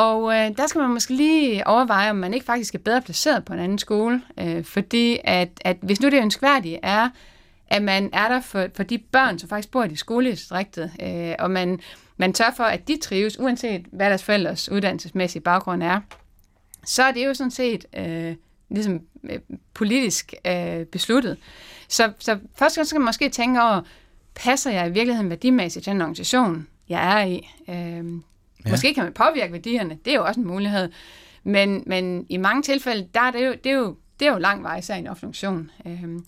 [0.00, 3.44] Og øh, der skal man måske lige overveje, om man ikke faktisk er bedre placeret
[3.44, 7.08] på en anden skole, øh, fordi at, at hvis nu det ønskværdige er,
[7.68, 11.34] at man er der for, for de børn, som faktisk bor i det skoledistriktet, øh,
[11.38, 11.80] og man,
[12.16, 16.00] man tør for, at de trives, uanset hvad deres forældres uddannelsesmæssige baggrund er,
[16.84, 18.34] så er det jo sådan set øh,
[18.70, 19.38] ligesom øh,
[19.74, 21.38] politisk øh, besluttet.
[21.88, 23.80] Så, så først så skal man måske tænke over,
[24.34, 27.48] passer jeg i virkeligheden værdimæssigt til den organisation, jeg er i?
[27.68, 28.04] Øh,
[28.64, 28.70] ja.
[28.70, 30.88] Måske kan man påvirke værdierne, det er jo også en mulighed.
[31.44, 34.38] Men, men i mange tilfælde, der er det jo, det er jo, det er jo
[34.38, 35.70] lang vej, i en offentlig funktion.
[35.86, 36.24] Øhm,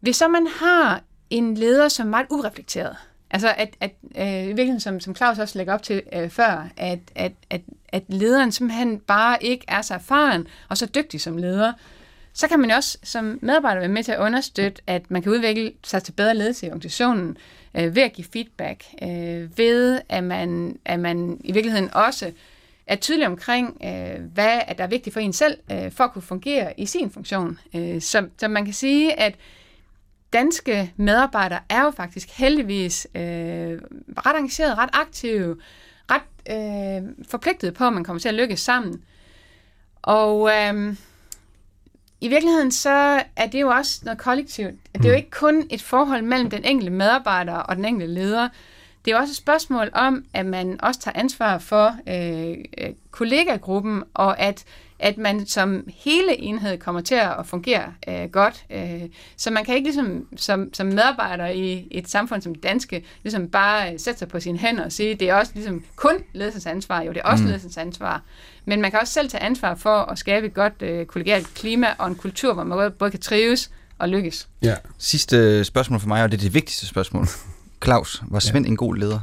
[0.00, 2.96] hvis så man har en leder, som er meget ureflekteret,
[3.30, 6.68] altså at, at øh, i virkeligheden, som, som Claus også lægger op til øh, før,
[6.76, 11.36] at, at, at, at lederen simpelthen bare ikke er så erfaren og så dygtig som
[11.36, 11.72] leder,
[12.32, 15.72] så kan man også som medarbejder være med til at understøtte, at man kan udvikle
[15.84, 17.36] sig til bedre ledelse i organisationen
[17.74, 22.32] øh, ved at give feedback, øh, ved at man, at man i virkeligheden også
[22.86, 26.22] er tydelig omkring, øh, hvad der er vigtigt for en selv, øh, for at kunne
[26.22, 27.58] fungere i sin funktion.
[27.74, 29.34] Øh, så, så man kan sige, at
[30.32, 33.22] danske medarbejdere er jo faktisk heldigvis øh,
[34.26, 35.56] ret engageret, ret aktive,
[36.10, 39.02] ret øh, forpligtet på, at man kommer til at lykkes sammen.
[40.02, 40.96] Og øh,
[42.24, 44.74] i virkeligheden så er det jo også noget kollektivt.
[44.94, 45.16] Det er jo mm.
[45.16, 48.48] ikke kun et forhold mellem den enkelte medarbejder og den enkelte leder.
[49.04, 54.02] Det er også et spørgsmål om, at man også tager ansvar for øh, øh kollegagruppen,
[54.14, 54.64] og at
[55.04, 58.64] at man som hele enhed kommer til at fungere øh, godt.
[58.70, 59.02] Øh,
[59.36, 63.48] så man kan ikke ligesom som, som medarbejder i et samfund som det danske, ligesom
[63.48, 66.66] bare øh, sætte sig på sine hænder og sige, det er også ligesom kun ledelsens
[66.66, 67.02] ansvar.
[67.02, 67.46] Jo, det er også mm.
[67.46, 68.22] ledelsens ansvar.
[68.64, 71.86] Men man kan også selv tage ansvar for at skabe et godt øh, kollegialt klima
[71.98, 74.48] og en kultur, hvor man både kan trives og lykkes.
[74.62, 74.74] Ja.
[74.98, 77.26] Sidste spørgsmål for mig, og det er det vigtigste spørgsmål.
[77.84, 78.70] Claus, var Svend ja.
[78.70, 79.20] en god leder?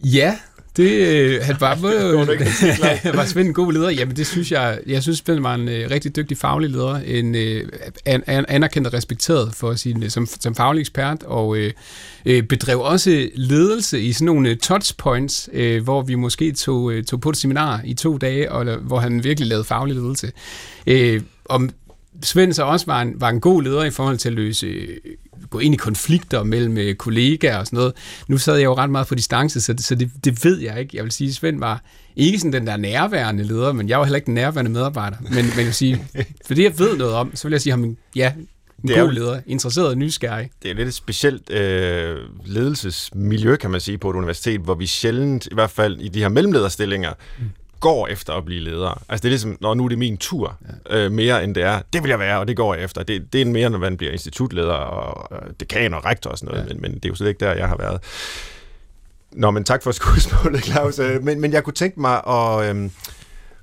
[0.00, 0.38] Ja,
[0.78, 3.90] det, øh, han var, øh, var Svend en god leder?
[3.90, 7.34] Jamen det synes jeg, jeg synes Svend var en øh, rigtig dygtig faglig leder, en
[7.34, 7.68] øh,
[8.04, 11.72] an, anerkendt og respekteret for sin, øh, som, som faglig ekspert, og øh,
[12.26, 17.20] øh, bedrev også ledelse i sådan nogle touchpoints, øh, hvor vi måske tog, øh, tog
[17.20, 20.32] på et seminar i to dage, og hvor han virkelig lavede faglig ledelse.
[20.86, 21.70] Øh, om
[22.22, 24.86] Svend så også var en, var en god leder i forhold til at løse
[25.50, 27.92] gå ind i konflikter mellem øh, kollegaer og sådan noget.
[28.28, 30.80] Nu sad jeg jo ret meget på distance, så, det, så det, det ved jeg
[30.80, 30.96] ikke.
[30.96, 31.82] Jeg vil sige, Svend var
[32.16, 35.16] ikke sådan den der nærværende leder, men jeg var heller ikke den nærværende medarbejder.
[35.20, 36.04] Men, men jeg vil sige,
[36.46, 38.32] for det jeg ved noget om, så vil jeg sige ham, ja,
[38.82, 40.50] en det god leder, interesseret og nysgerrig.
[40.62, 44.86] Det er lidt et specielt øh, ledelsesmiljø, kan man sige, på et universitet, hvor vi
[44.86, 47.44] sjældent, i hvert fald i de her mellemlederstillinger, mm
[47.80, 49.02] går efter at blive leder.
[49.08, 50.58] Altså det er ligesom, når nu er det min tur,
[50.90, 51.04] ja.
[51.04, 53.02] øh, mere end det er, det vil jeg være, og det går jeg efter.
[53.02, 56.54] Det, det er mere, når man bliver institutleder og øh, dekan og rektor og sådan
[56.54, 56.74] noget, ja.
[56.74, 58.00] men, men det er jo slet ikke der, jeg har været.
[59.32, 60.98] Nå, men tak for skuespillet, Claus.
[60.98, 62.76] Øh, men, men jeg kunne tænke mig at...
[62.76, 62.90] Øh,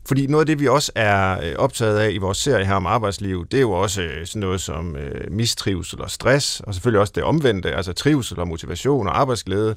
[0.08, 2.86] fordi noget af det, vi også er øh, optaget af i vores serie her om
[2.86, 7.02] arbejdsliv, det er jo også øh, sådan noget som øh, mistrivsel og stress, og selvfølgelig
[7.02, 9.76] også det omvendte, altså trivsel og motivation og arbejdsglæde.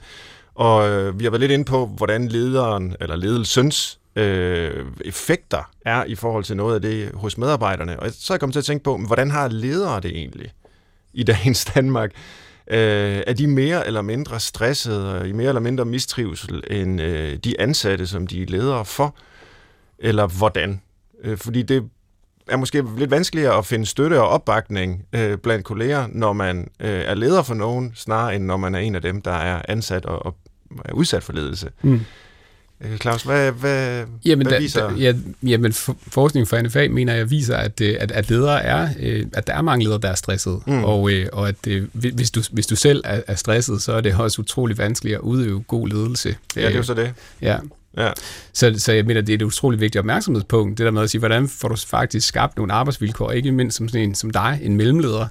[0.55, 6.05] Og øh, vi har været lidt inde på, hvordan lederen eller ledelsens øh, effekter er
[6.05, 8.01] i forhold til noget af det hos medarbejderne.
[8.01, 10.53] Og så er jeg kommet til at tænke på, hvordan har ledere det egentlig
[11.13, 12.11] i dagens Danmark?
[12.71, 17.37] Øh, er de mere eller mindre stressede og i mere eller mindre mistrivsel end øh,
[17.37, 19.17] de ansatte, som de er ledere for?
[19.99, 20.81] Eller hvordan?
[21.25, 21.85] Øh, fordi det
[22.49, 26.91] er måske lidt vanskeligere at finde støtte og opbakning øh, blandt kolleger, når man øh,
[26.91, 30.07] er leder for nogen, snarere end når man er en af dem, der er ansat
[30.07, 30.37] og, og
[30.85, 31.71] er udsat for ledelse.
[31.83, 32.01] Mm.
[32.85, 34.91] Øh, Claus, hvad, hvad, jamen, hvad viser...
[34.91, 35.13] Da, ja,
[35.43, 35.73] jamen,
[36.09, 39.55] forskning for NFA mener jeg viser, at, øh, at, at ledere er, øh, at der
[39.55, 40.61] er mange ledere, der er stresset.
[40.67, 40.85] Mm.
[40.85, 44.43] Og, og at hvis, du, hvis du selv er, er stresset, så er det også
[44.43, 46.37] utrolig vanskeligt at udøve god ledelse.
[46.57, 47.15] Ja, det er jo så det.
[47.43, 47.57] Ja.
[47.97, 48.13] Ja.
[48.53, 51.19] Så, så jeg mener, det er et utroligt vigtigt opmærksomhedspunkt, det der med at sige,
[51.19, 54.77] hvordan får du faktisk skabt nogle arbejdsvilkår, ikke mindst som sådan en som dig, en
[54.77, 55.27] mellemleder,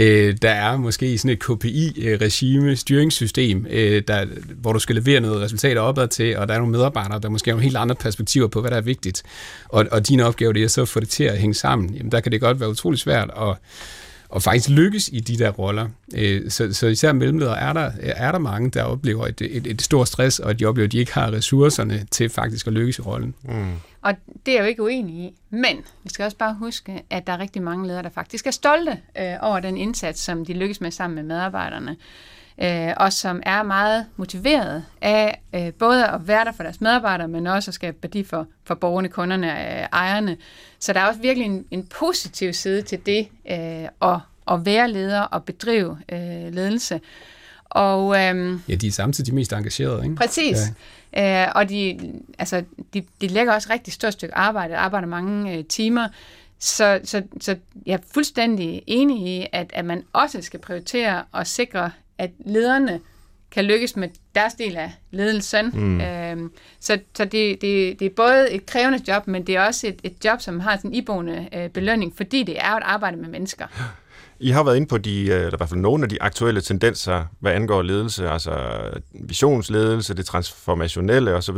[0.00, 4.26] Øh, der er måske sådan et KPI-regime, styringssystem, øh, der,
[4.56, 7.50] hvor du skal levere noget resultater opad til, og der er nogle medarbejdere, der måske
[7.50, 9.22] har nogle helt andre perspektiver på, hvad der er vigtigt.
[9.68, 11.94] Og, og din opgave det er så at få det til at hænge sammen.
[11.94, 13.56] Jamen, der kan det godt være utrolig svært at
[14.28, 15.88] og faktisk lykkes i de der roller.
[16.14, 19.82] Øh, så, så især mellemledere er der, er der mange, der oplever et, et, et
[19.82, 22.98] stort stress, og at de oplever, at de ikke har ressourcerne til faktisk at lykkes
[22.98, 23.34] i rollen.
[23.42, 23.72] Mm.
[24.02, 24.14] Og
[24.46, 25.34] det er jeg jo ikke uenig i.
[25.50, 28.50] Men vi skal også bare huske, at der er rigtig mange ledere, der faktisk er
[28.50, 31.96] stolte øh, over den indsats, som de lykkes med sammen med medarbejderne.
[32.62, 37.28] Øh, og som er meget motiveret af øh, både at være der for deres medarbejdere,
[37.28, 40.36] men også at skabe værdi for, for borgerne, kunderne og øh, ejerne.
[40.78, 44.90] Så der er også virkelig en, en positiv side til det øh, at, at være
[44.90, 47.00] leder og bedrive øh, ledelse.
[47.64, 50.16] Og, øhm, ja, de er samtidig de mest engagerede, ikke?
[50.16, 50.58] Præcis.
[51.12, 51.46] Ja.
[51.46, 55.64] Øh, og de, altså, de, de lægger også rigtig stort stykke arbejde, arbejder mange øh,
[55.64, 56.08] timer.
[56.58, 57.56] Så, så, så
[57.86, 63.00] jeg er fuldstændig enig i, at, at man også skal prioritere og sikre, at lederne
[63.50, 65.70] kan lykkes med deres del af ledelsen.
[65.74, 66.00] Mm.
[66.00, 69.86] Øhm, så så det, det, det er både et krævende job, men det er også
[69.86, 73.16] et, et job, som har sådan en iboende øh, belønning, fordi det er et arbejde
[73.16, 73.66] med mennesker.
[74.40, 77.24] I har været inde på de, eller i hvert fald nogle af de aktuelle tendenser,
[77.40, 78.52] hvad angår ledelse, altså
[79.12, 81.56] visionsledelse, det transformationelle osv.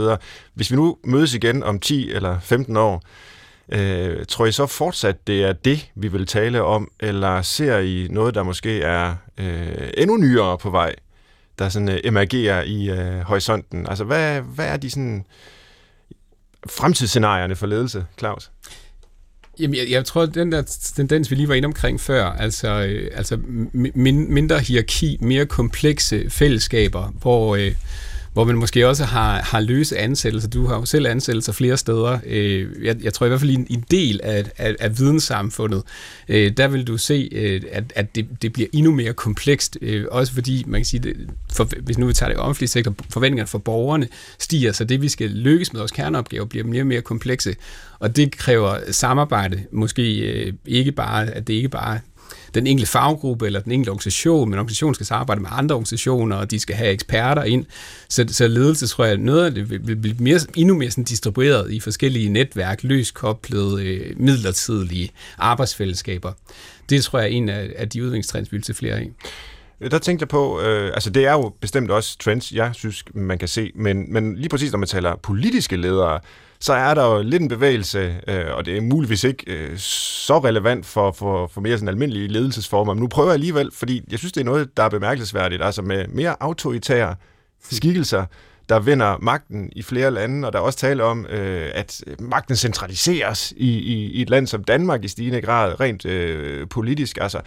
[0.55, 3.03] Hvis vi nu mødes igen om 10 eller 15 år,
[3.73, 8.07] øh, tror I så fortsat, det er det, vi vil tale om, eller ser I
[8.11, 10.95] noget, der måske er øh, endnu nyere på vej,
[11.59, 13.87] der sådan øh, emergerer i øh, horisonten?
[13.87, 15.25] Altså, hvad, hvad er de sådan
[16.67, 18.51] fremtidsscenarierne for ledelse, Claus?
[19.61, 20.63] Jamen, jeg, jeg tror, at den der
[20.97, 23.39] tendens, vi lige var inde omkring før, altså, øh, altså
[23.95, 27.75] min, mindre hierarki, mere komplekse fællesskaber, hvor, øh,
[28.33, 30.49] hvor man måske også har, har løse ansættelser.
[30.49, 32.19] Du har jo selv ansættelser flere steder.
[32.27, 35.83] Øh, jeg, jeg tror i hvert fald, en, en del af, af, af videnssamfundet,
[36.29, 39.79] øh, der vil du se, øh, at, at det, det bliver endnu mere komplekst.
[39.83, 41.17] Øh, også fordi, man kan sige, det,
[41.53, 44.09] for, hvis nu vi tager det offentlige sektor, forventningerne for borgerne
[44.39, 47.57] stiger, så det vi skal lykkes med vores kerneopgaver bliver mere og mere komplekse.
[47.99, 52.01] Og det kræver samarbejde, måske øh, ikke bare, at det ikke bare
[52.55, 56.51] den enkelte faggruppe eller den enkelte organisation, men organisationen skal samarbejde med andre organisationer, og
[56.51, 57.67] de skal have eksperter ind.
[58.09, 61.73] Så, så ledelse, tror jeg, noget af det vil blive mere, endnu mere sådan distribueret
[61.73, 66.33] i forskellige netværk, løskoblede, øh, midlertidige arbejdsfællesskaber.
[66.91, 69.11] Det tror jeg er en af, af de udviklingstrends, vi vil til flere af.
[69.81, 73.05] Øh, der tænkte jeg på, øh, altså det er jo bestemt også trends, jeg synes,
[73.15, 76.21] man kan se, men, men lige præcis når man taler politiske ledere,
[76.61, 80.39] så er der jo lidt en bevægelse, øh, og det er muligvis ikke øh, så
[80.39, 84.19] relevant for, for, for mere sådan almindelige ledelsesformer, men nu prøver jeg alligevel, fordi jeg
[84.19, 87.15] synes, det er noget, der er bemærkelsesværdigt, altså med mere autoritære
[87.71, 88.25] skikkelser,
[88.69, 92.57] der vinder magten i flere lande, og der er også tale om, øh, at magten
[92.57, 97.19] centraliseres i, i, i et land som Danmark i stigende grad, rent øh, politisk.
[97.21, 97.41] Altså,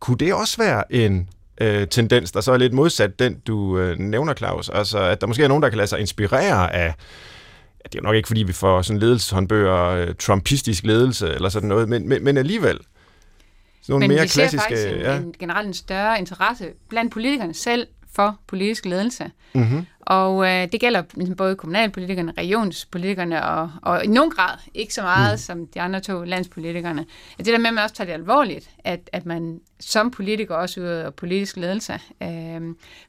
[0.00, 1.28] kunne det også være en
[1.60, 4.68] øh, tendens, der så er lidt modsat den, du øh, nævner, Claus?
[4.68, 6.94] Altså, at der måske er nogen, der kan lade sig inspirere af
[7.84, 11.48] ja, det er jo nok ikke, fordi vi får sådan ledelseshåndbøger, øh, trumpistisk ledelse eller
[11.48, 12.78] sådan noget, men, men, men alligevel.
[13.82, 15.16] Sådan nogle men mere vi klassiske, ser faktisk en, ja.
[15.16, 19.30] en, generelt en større interesse blandt politikerne selv for politisk ledelse.
[19.54, 19.86] Mm-hmm.
[20.00, 25.02] Og øh, det gælder ligesom både kommunalpolitikerne, regionspolitikerne og, og i nogen grad ikke så
[25.02, 25.38] meget mm.
[25.38, 27.06] som de andre to landspolitikerne.
[27.38, 30.54] At det der med, at man også tager det alvorligt, at, at man som politiker
[30.54, 31.92] også udøver politisk ledelse.
[32.22, 32.60] Øh,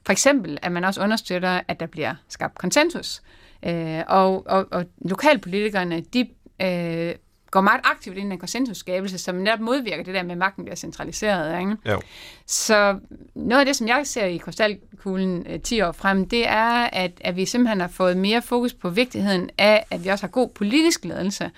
[0.06, 3.22] for eksempel, at man også understøtter, at der bliver skabt konsensus.
[3.66, 6.28] Øh, og, og, og lokalpolitikerne, de
[6.62, 7.14] øh,
[7.54, 10.64] går meget aktivt ind i en konsensusskabelse, som netop modvirker det der med, at magten
[10.64, 11.60] bliver centraliseret.
[11.60, 11.76] Ikke?
[11.90, 12.00] Jo.
[12.46, 12.98] Så
[13.34, 17.12] noget af det, som jeg ser i krystalkuglen øh, 10 år frem, det er, at,
[17.20, 20.48] at vi simpelthen har fået mere fokus på vigtigheden af, at vi også har god
[20.48, 21.50] politisk ledelse,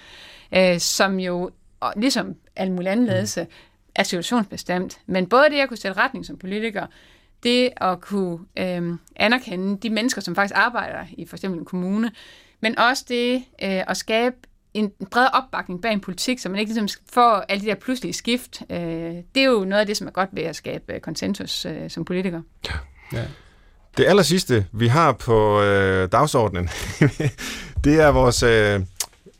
[0.52, 1.50] øh, som jo,
[1.80, 3.48] og ligesom al mulig anden ledelse, mm.
[3.94, 4.98] er situationsbestemt.
[5.06, 6.86] Men både det at kunne sætte retning som politiker,
[7.42, 12.10] det at kunne øh, anerkende de mennesker, som faktisk arbejder i for eksempel en kommune,
[12.60, 14.36] men også det øh, at skabe
[14.74, 18.12] en bred opbakning bag en politik, så man ikke ligesom får alle de der pludselige
[18.12, 18.62] skift.
[18.70, 18.78] Øh,
[19.34, 22.04] det er jo noget af det, som er godt ved at skabe konsensus øh, som
[22.04, 22.42] politiker.
[22.66, 23.18] Ja.
[23.18, 23.24] ja.
[23.96, 26.68] Det aller sidste, vi har på øh, dagsordenen,
[27.84, 28.80] det er vores øh,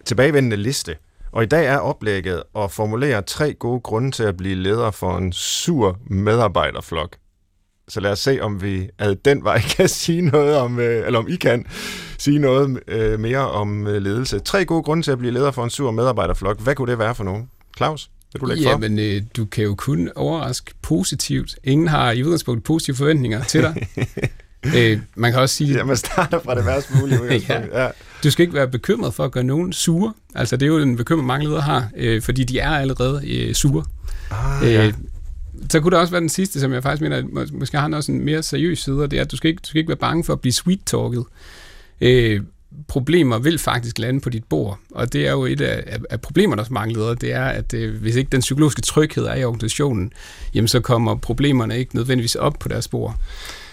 [0.04, 0.96] tilbagevendende liste.
[1.32, 5.18] Og i dag er oplægget at formulere tre gode grunde til at blive leder for
[5.18, 7.16] en sur medarbejderflok.
[7.88, 11.18] Så lad os se, om vi ad den vej kan sige noget om, øh, eller
[11.18, 11.66] om I kan
[12.18, 14.38] sige noget øh, mere om øh, ledelse.
[14.38, 16.60] Tre gode grunde til at blive leder for en sur medarbejderflok.
[16.60, 17.48] Hvad kunne det være for nogen?
[17.76, 18.10] Claus?
[18.32, 18.78] Vil du lægge ja, for?
[18.78, 21.56] men øh, du kan jo kun overraske positivt.
[21.64, 23.88] Ingen har i udgangspunktet positive forventninger til dig.
[24.76, 25.74] øh, man kan også sige...
[25.74, 27.84] Ja, man starter fra det værste mulige ja.
[27.84, 27.90] ja.
[28.24, 30.12] Du skal ikke være bekymret for at gøre nogen sure.
[30.34, 33.54] Altså, det er jo en bekymring, mange ledere har, øh, fordi de er allerede øh,
[33.54, 33.84] sure.
[34.30, 34.92] Ah, ja
[35.70, 38.24] så kunne det også være den sidste, som jeg faktisk mener, måske har også en
[38.24, 40.24] mere seriøs side, og det er, at du skal ikke, du skal ikke være bange
[40.24, 41.24] for at blive sweet-talket.
[42.00, 42.40] Øh,
[42.88, 44.78] problemer vil faktisk lande på dit bord.
[44.90, 47.74] Og det er jo et af, af, af problemerne hos mange ledere, det er, at
[47.74, 50.12] øh, hvis ikke den psykologiske tryghed er i organisationen,
[50.54, 53.14] jamen så kommer problemerne ikke nødvendigvis op på deres bord.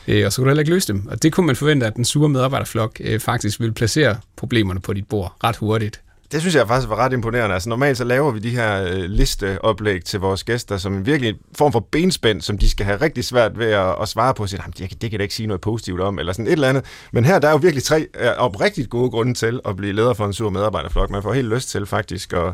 [0.07, 1.07] Øh, og så kan du heller ikke løse dem.
[1.07, 4.93] Og det kunne man forvente, at den sure medarbejderflok øh, faktisk vil placere problemerne på
[4.93, 6.01] dit bord ret hurtigt.
[6.33, 7.53] Det synes jeg faktisk var ret imponerende.
[7.53, 11.35] Altså normalt så laver vi de her øh, listeoplæg til vores gæster, som en virkelig
[11.57, 14.43] form for benspænd, som de skal have rigtig svært ved at, at svare på.
[14.43, 16.69] Og sige, det, det kan da ikke sige noget positivt om, eller sådan et eller
[16.69, 16.85] andet.
[17.11, 20.13] Men her der er jo virkelig tre øh, oprigtigt gode grunde til at blive leder
[20.13, 21.09] for en sur medarbejderflok.
[21.09, 22.53] Man får helt lyst til faktisk at,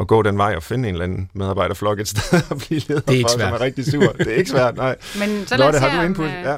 [0.00, 3.00] at gå den vej og finde en eller anden medarbejderflok et sted og blive leder
[3.00, 3.48] det er ikke for, svært.
[3.48, 4.12] som er rigtig sur.
[4.12, 4.96] Det er ikke svært, nej.
[5.20, 6.26] Men så lad Lotte, har du input?
[6.26, 6.56] øh, Ja.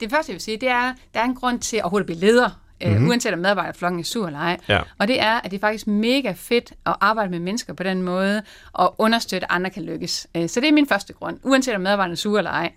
[0.00, 2.18] Det første, jeg vil sige, det er, der er en grund til at overhovedet at
[2.18, 2.50] blive leder,
[2.84, 3.04] mm-hmm.
[3.04, 4.56] uh, uanset om medarbejderflokken er sur eller ej.
[4.68, 4.80] Ja.
[4.98, 8.02] Og det er, at det er faktisk mega fedt at arbejde med mennesker på den
[8.02, 10.26] måde, og understøtte, at andre kan lykkes.
[10.34, 12.72] Uh, så det er min første grund, uanset om medarbejderne er sure eller ej.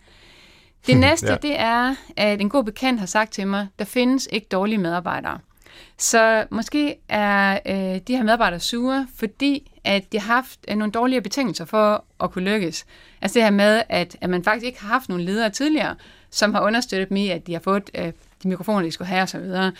[0.88, 1.36] Det næste, ja.
[1.36, 5.40] det er, at en god bekendt har sagt til mig, der findes ikke dårlige medarbejdere.
[5.98, 10.92] Så måske er øh, de her medarbejdere sure, fordi at de har haft øh, nogle
[10.92, 12.86] dårlige betingelser for at kunne lykkes.
[13.22, 15.96] Altså det her med, at, at man faktisk ikke har haft nogle ledere tidligere,
[16.30, 18.12] som har understøttet dem i, at de har fået øh,
[18.44, 19.46] de mikrofoner, de skulle have osv.
[19.46, 19.72] Så,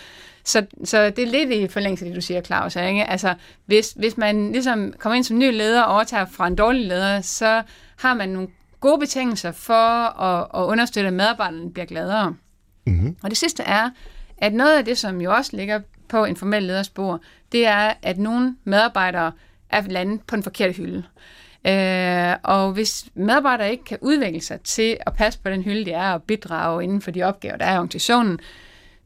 [0.44, 2.76] så, så det er lidt i forlængelse af det, du siger, Claus.
[2.76, 3.04] Ikke?
[3.04, 3.34] Altså,
[3.66, 7.20] hvis, hvis man ligesom kommer ind som ny leder og overtager fra en dårlig leder,
[7.20, 7.62] så
[7.96, 8.48] har man nogle
[8.80, 12.34] gode betingelser for at, at understøtte, at medarbejderne bliver gladere.
[12.86, 13.16] Mm-hmm.
[13.22, 13.90] Og det sidste er,
[14.38, 17.20] at noget af det, som jo også ligger på en formel lederspor,
[17.52, 19.32] det er, at nogle medarbejdere
[19.70, 21.02] at lande på en forkert hylde.
[21.66, 25.92] Øh, og hvis medarbejdere ikke kan udvikle sig til at passe på den hylde, de
[25.92, 28.38] er, og bidrage inden for de opgaver, der er i organisationen,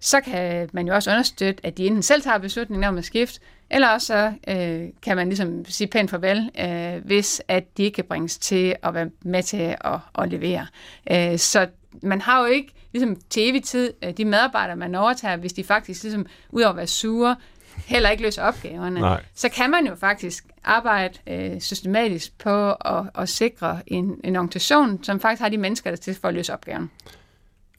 [0.01, 3.41] så kan man jo også understøtte, at de enten selv tager beslutningen om at skifte,
[3.71, 7.95] eller også så øh, kan man ligesom sige pænt farvel, øh, hvis at de ikke
[7.95, 10.67] kan bringes til at være med til at, at levere.
[11.11, 11.67] Øh, så
[12.03, 15.65] man har jo ikke ligesom til evig tid øh, de medarbejdere, man overtager, hvis de
[15.65, 17.37] faktisk ligesom, udover at være sure,
[17.85, 19.01] heller ikke løser opgaverne.
[19.01, 19.23] Nej.
[19.35, 25.05] Så kan man jo faktisk arbejde øh, systematisk på at, at sikre en, en organisation,
[25.05, 26.91] som faktisk har de mennesker, der er til for at løse opgaven.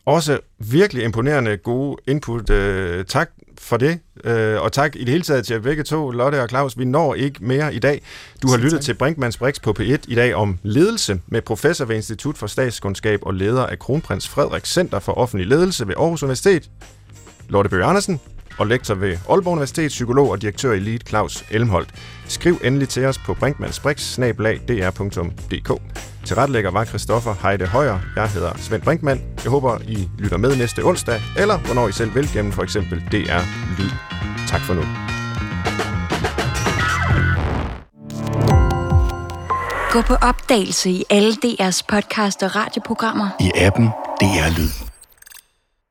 [0.06, 2.50] Også virkelig imponerende gode input.
[2.50, 6.12] Øh, tak for det, øh, og tak i det hele taget til jer begge to,
[6.12, 6.78] Lotte og Claus.
[6.78, 8.02] Vi når ikke mere i dag.
[8.42, 8.82] Du har lyttet tak.
[8.82, 13.20] til Brinkmanns Brix på P1 i dag om ledelse med professor ved Institut for Statskundskab
[13.22, 16.70] og leder af Kronprins Frederik Center for Offentlig Ledelse ved Aarhus Universitet,
[17.50, 18.20] Lotte Bøge Andersen,
[18.58, 21.90] og lektor ved Aalborg Universitet, psykolog og direktør i Elite Claus Elmholdt.
[22.28, 25.82] Skriv endelig til os på brinkmannsbrix.dr.dk.
[26.26, 28.00] Tilrettelægger var Christoffer Heide Højer.
[28.16, 29.22] Jeg hedder Svend Brinkmann.
[29.44, 33.04] Jeg håber, I lytter med næste onsdag, eller hvornår I selv vil gennem for eksempel
[33.12, 33.42] DR
[33.78, 33.90] Lyd.
[34.48, 34.82] Tak for nu.
[39.92, 43.30] Gå på opdagelse i alle DR's podcast og radioprogrammer.
[43.40, 43.86] i appen
[44.22, 44.85] DR Lyd.